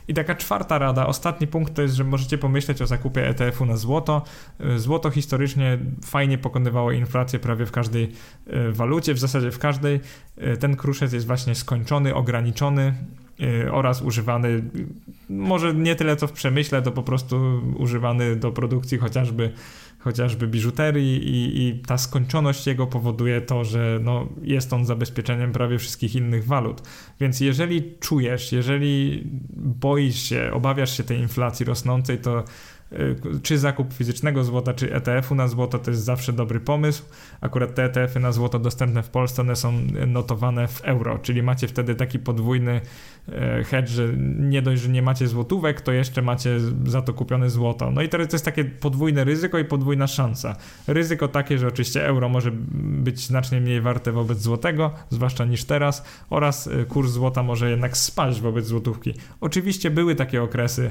I 0.09 0.15
taka 0.15 0.35
czwarta 0.35 0.79
rada, 0.79 1.07
ostatni 1.07 1.47
punkt 1.47 1.75
to 1.75 1.83
jest, 1.83 1.95
że 1.95 2.05
możecie 2.05 2.39
pomyśleć 2.39 2.83
o 2.83 2.87
zakupie 2.87 3.29
ETF-u 3.29 3.67
na 3.67 3.77
złoto. 3.77 4.23
Y, 4.61 4.79
złoto 4.79 5.11
historycznie 5.11 5.79
fajnie 6.05 6.39
pokonywało 6.39 6.93
inflację 6.93 7.39
prawie 7.39 7.67
w 7.67 7.73
każdej 7.73 8.13
y, 8.47 8.73
walucie, 8.73 9.15
w 9.15 9.19
zasadzie 9.19 9.51
w 9.51 9.59
każdej. 9.59 10.01
Y, 10.39 10.57
ten 10.57 10.77
kruszec 10.77 11.13
jest 11.13 11.27
właśnie 11.27 11.55
skończony, 11.55 12.15
ograniczony 12.15 12.95
oraz 13.71 14.03
używany, 14.03 14.63
może 15.29 15.75
nie 15.75 15.97
tyle 15.97 16.17
co 16.17 16.27
w 16.27 16.33
przemyśle, 16.33 16.83
to 16.83 16.93
po 16.93 17.03
prostu 17.03 17.63
używany 17.77 18.37
do 18.37 18.53
produkcji 18.53 18.99
chociażby 18.99 19.53
chociażby 19.99 20.47
biżuterii 20.47 21.29
i, 21.29 21.69
i, 21.69 21.79
ta 21.79 21.99
skończoność 21.99 22.67
jego 22.67 22.87
powoduje 22.87 23.41
to, 23.41 23.65
że 23.65 23.99
no, 24.03 24.29
jest 24.43 24.73
on 24.73 24.85
zabezpieczeniem 24.87 25.53
prawie 25.53 25.79
wszystkich 25.79 26.15
innych 26.15 26.47
walut. 26.47 26.83
Więc 27.21 27.41
jeżeli 27.41 27.99
czujesz, 28.01 28.53
jeżeli 28.53 29.23
boisz 29.57 30.23
się, 30.23 30.51
obawiasz 30.53 30.97
się 30.97 31.05
tej 31.05 31.19
inflacji 31.19 31.67
rosnącej, 31.67 32.19
to 32.19 32.45
czy 33.43 33.59
zakup 33.59 33.93
fizycznego 33.93 34.45
złota, 34.45 34.75
czy 34.75 34.95
ETF-u 34.95 35.35
na 35.35 35.49
złoto 35.49 35.79
to 35.79 35.91
jest 35.91 36.05
zawsze 36.05 36.33
dobry 36.33 36.61
pomysł. 36.61 37.05
Akurat 37.41 37.75
te 37.75 37.85
ETF-y 37.85 38.21
na 38.21 38.33
złoto 38.33 38.59
dostępne 38.59 39.03
w 39.03 39.09
Polsce, 39.09 39.43
one 39.43 39.57
są 39.57 39.73
notowane 40.07 40.69
w 40.69 40.81
euro, 40.85 41.19
czyli 41.19 41.43
macie 41.43 41.69
wtedy 41.69 41.95
taki 41.95 42.19
podwójny 42.19 42.81
E, 43.33 43.65
hedge, 43.65 43.89
że 43.89 44.09
nie 44.39 44.63
dość, 44.63 44.83
że 44.83 44.89
nie 44.89 45.03
macie 45.03 45.29
złotówek, 45.29 45.81
to 45.81 45.93
jeszcze 45.93 46.23
macie 46.23 46.61
za 46.85 47.03
to 47.03 47.15
kupione 47.15 47.51
złoto. 47.51 47.91
No 47.91 48.03
i 48.03 48.09
teraz 48.09 48.29
to 48.29 48.35
jest 48.35 48.45
takie 48.45 48.65
podwójne 48.65 49.25
ryzyko 49.25 49.59
i 49.59 49.65
podwójna 49.65 50.07
szansa. 50.07 50.57
Ryzyko 50.87 51.29
takie, 51.29 51.59
że 51.59 51.67
oczywiście 51.67 52.07
euro 52.07 52.29
może 52.29 52.51
być 52.75 53.27
znacznie 53.27 53.61
mniej 53.61 53.81
warte 53.81 54.13
wobec 54.13 54.39
złotego, 54.39 54.91
zwłaszcza 55.11 55.45
niż 55.45 55.65
teraz, 55.65 56.05
oraz 56.31 56.67
e, 56.67 56.85
kurs 56.85 57.11
złota 57.11 57.43
może 57.43 57.71
jednak 57.71 57.97
spaść 57.97 58.41
wobec 58.41 58.67
złotówki. 58.67 59.15
Oczywiście 59.41 59.91
były 59.91 60.15
takie 60.15 60.43
okresy 60.43 60.91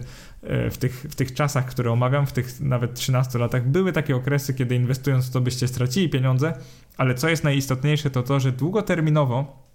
w 0.71 0.77
tych, 0.77 1.05
w 1.09 1.15
tych 1.15 1.33
czasach, 1.33 1.65
które 1.65 1.91
omawiam, 1.91 2.25
w 2.25 2.31
tych 2.31 2.61
nawet 2.61 2.93
13 2.93 3.39
latach, 3.39 3.67
były 3.67 3.91
takie 3.91 4.15
okresy, 4.15 4.53
kiedy 4.53 4.75
inwestując 4.75 5.29
w 5.29 5.31
to 5.31 5.41
byście 5.41 5.67
stracili 5.67 6.09
pieniądze, 6.09 6.53
ale 6.97 7.15
co 7.15 7.29
jest 7.29 7.43
najistotniejsze, 7.43 8.09
to 8.09 8.23
to, 8.23 8.39
że 8.39 8.51
długoterminowo 8.51 9.67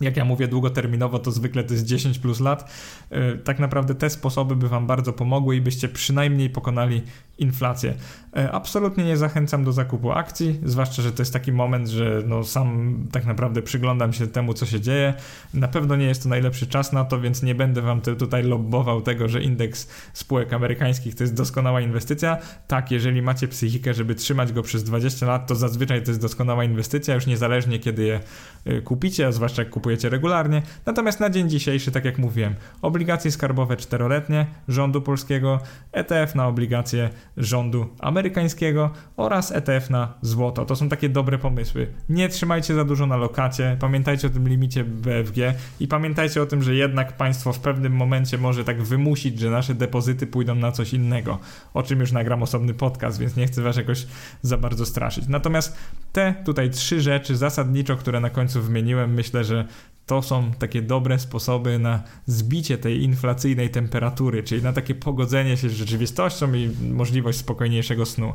jak 0.00 0.16
ja 0.16 0.24
mówię 0.24 0.48
długoterminowo, 0.48 1.18
to 1.18 1.30
zwykle 1.30 1.64
to 1.64 1.74
jest 1.74 1.84
10 1.84 2.18
plus 2.18 2.40
lat. 2.40 2.70
E, 3.10 3.36
tak 3.36 3.58
naprawdę 3.58 3.94
te 3.94 4.10
sposoby 4.10 4.56
by 4.56 4.68
Wam 4.68 4.86
bardzo 4.86 5.12
pomogły 5.12 5.56
i 5.56 5.60
byście 5.60 5.88
przynajmniej 5.88 6.50
pokonali 6.50 7.02
inflację. 7.38 7.94
E, 8.36 8.52
absolutnie 8.52 9.04
nie 9.04 9.16
zachęcam 9.16 9.64
do 9.64 9.72
zakupu 9.72 10.12
akcji, 10.12 10.60
zwłaszcza, 10.64 11.02
że 11.02 11.12
to 11.12 11.22
jest 11.22 11.32
taki 11.32 11.52
moment, 11.52 11.88
że 11.88 12.22
no 12.26 12.44
sam 12.44 12.98
tak 13.12 13.26
naprawdę 13.26 13.62
przyglądam 13.62 14.12
się 14.12 14.26
temu, 14.26 14.54
co 14.54 14.66
się 14.66 14.80
dzieje. 14.80 15.14
Na 15.54 15.68
pewno 15.68 15.96
nie 15.96 16.06
jest 16.06 16.22
to 16.22 16.28
najlepszy 16.28 16.66
czas 16.66 16.92
na 16.92 17.04
to, 17.04 17.20
więc 17.20 17.42
nie 17.42 17.54
będę 17.54 17.82
Wam 17.82 18.00
tutaj 18.00 18.42
lobbował 18.42 19.02
tego, 19.02 19.28
że 19.28 19.42
indeks 19.42 19.88
spółek 20.12 20.52
amerykańskich 20.52 21.14
to 21.14 21.24
jest 21.24 21.34
doskonała 21.34 21.80
inwestycja. 21.80 22.36
Tak, 22.66 22.90
jeżeli 22.90 23.22
macie 23.22 23.48
psychikę, 23.48 23.94
żeby 23.94 24.14
trzymać 24.14 24.52
go 24.52 24.62
przez 24.62 24.84
20 24.84 25.26
lat, 25.26 25.46
to 25.46 25.54
zazwyczaj 25.54 26.02
to 26.02 26.10
jest 26.10 26.20
doskonała 26.20 26.64
inwestycja, 26.64 27.14
już 27.14 27.26
niezależnie 27.26 27.78
kiedy 27.78 28.04
je 28.04 28.20
e, 28.64 28.80
kupicie, 28.80 29.26
a 29.26 29.32
zwłaszcza 29.32 29.62
jak 29.62 29.70
kupujecie 29.70 30.08
regularnie. 30.08 30.62
Natomiast 30.86 31.20
na 31.20 31.30
dzień 31.30 31.50
dzisiejszy, 31.50 31.92
tak 31.92 32.04
jak 32.04 32.18
mówiłem, 32.18 32.54
obligacje 32.82 33.30
skarbowe 33.30 33.76
czteroletnie 33.76 34.46
rządu 34.68 35.02
polskiego, 35.02 35.60
ETF 35.92 36.34
na 36.34 36.46
obligacje 36.46 37.10
rządu 37.38 37.86
amerykańskiego 37.98 38.90
oraz 39.16 39.52
ETF 39.52 39.90
na 39.90 40.14
złoto. 40.22 40.64
To 40.64 40.76
są 40.76 40.88
takie 40.88 41.08
dobre 41.08 41.38
pomysły. 41.38 41.86
Nie 42.08 42.28
trzymajcie 42.28 42.74
za 42.74 42.84
dużo 42.84 43.06
na 43.06 43.16
lokacie, 43.16 43.76
pamiętajcie 43.80 44.26
o 44.26 44.30
tym 44.30 44.48
limicie 44.48 44.84
BFG 44.84 45.54
i 45.80 45.88
pamiętajcie 45.88 46.42
o 46.42 46.46
tym, 46.46 46.62
że 46.62 46.74
jednak 46.74 47.16
państwo 47.16 47.52
w 47.52 47.60
pewnym 47.60 47.92
momencie 47.92 48.38
może 48.38 48.64
tak 48.64 48.82
wymusić, 48.82 49.38
że 49.38 49.50
nasze 49.50 49.74
depozyty 49.74 50.26
pójdą 50.26 50.54
na 50.54 50.72
coś 50.72 50.94
innego, 50.94 51.38
o 51.74 51.82
czym 51.82 52.00
już 52.00 52.12
nagram 52.12 52.42
osobny 52.42 52.74
podcast, 52.74 53.18
więc 53.18 53.36
nie 53.36 53.46
chcę 53.46 53.62
was 53.62 53.76
jakoś 53.76 54.06
za 54.42 54.56
bardzo 54.56 54.86
straszyć. 54.86 55.28
Natomiast 55.28 55.76
te 56.12 56.34
tutaj 56.44 56.70
trzy 56.70 57.00
rzeczy 57.00 57.36
zasadniczo, 57.36 57.96
które 57.96 58.20
na 58.20 58.30
końcu 58.30 58.62
wymieniłem, 58.62 59.14
myślę, 59.14 59.44
że 59.44 59.64
to 60.08 60.22
są 60.22 60.50
takie 60.58 60.82
dobre 60.82 61.18
sposoby 61.18 61.78
na 61.78 62.02
zbicie 62.26 62.78
tej 62.78 63.02
inflacyjnej 63.02 63.70
temperatury, 63.70 64.42
czyli 64.42 64.62
na 64.62 64.72
takie 64.72 64.94
pogodzenie 64.94 65.56
się 65.56 65.68
z 65.68 65.72
rzeczywistością 65.72 66.54
i 66.54 66.70
możliwość 66.90 67.38
spokojniejszego 67.38 68.06
snu. 68.06 68.32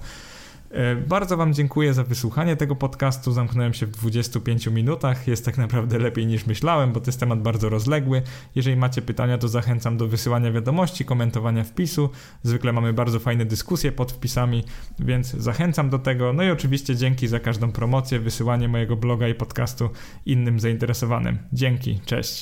E, 0.74 0.96
bardzo 0.96 1.38
Wam 1.38 1.54
dziękuję 1.54 1.94
za 1.94 2.04
wysłuchanie 2.04 2.56
tego 2.56 2.76
podcastu. 2.76 3.32
Zamknąłem 3.32 3.74
się 3.74 3.86
w 3.86 3.92
25 3.92 4.68
minutach. 4.68 5.28
Jest 5.28 5.46
tak 5.46 5.58
naprawdę 5.58 6.00
lepiej 6.00 6.26
niż 6.26 6.46
myślałem, 6.46 6.94
bo 6.94 7.00
to 7.00 7.08
jest 7.08 7.20
temat 7.20 7.42
bardzo 7.42 7.70
rozległy. 7.70 8.22
Jeżeli 8.56 8.78
macie 8.78 9.02
pytania, 9.02 9.38
to 9.38 9.48
zachęcam 9.48 9.98
do 9.98 10.08
wysyłania 10.08 10.52
wiadomości, 10.52 11.06
komentowania 11.06 11.64
wpisu. 11.64 12.10
Zwykle 12.44 12.74
mamy 12.74 12.94
bardzo 12.94 13.20
fajne 13.20 13.46
dyskusje 13.46 13.92
pod 13.92 14.12
wpisami, 14.12 14.64
więc 15.00 15.32
zachęcam 15.32 15.90
do 15.90 16.00
tego. 16.00 16.34
No 16.34 16.44
i 16.44 16.50
oczywiście 16.50 16.96
dzięki 16.96 17.28
za 17.28 17.40
każdą 17.40 17.72
promocję, 17.72 18.20
wysyłanie 18.20 18.68
mojego 18.68 18.96
bloga 18.96 19.28
i 19.28 19.36
podcastu 19.36 19.90
innym 20.26 20.60
zainteresowanym. 20.60 21.38
Dzięki, 21.54 22.00
cześć. 22.06 22.42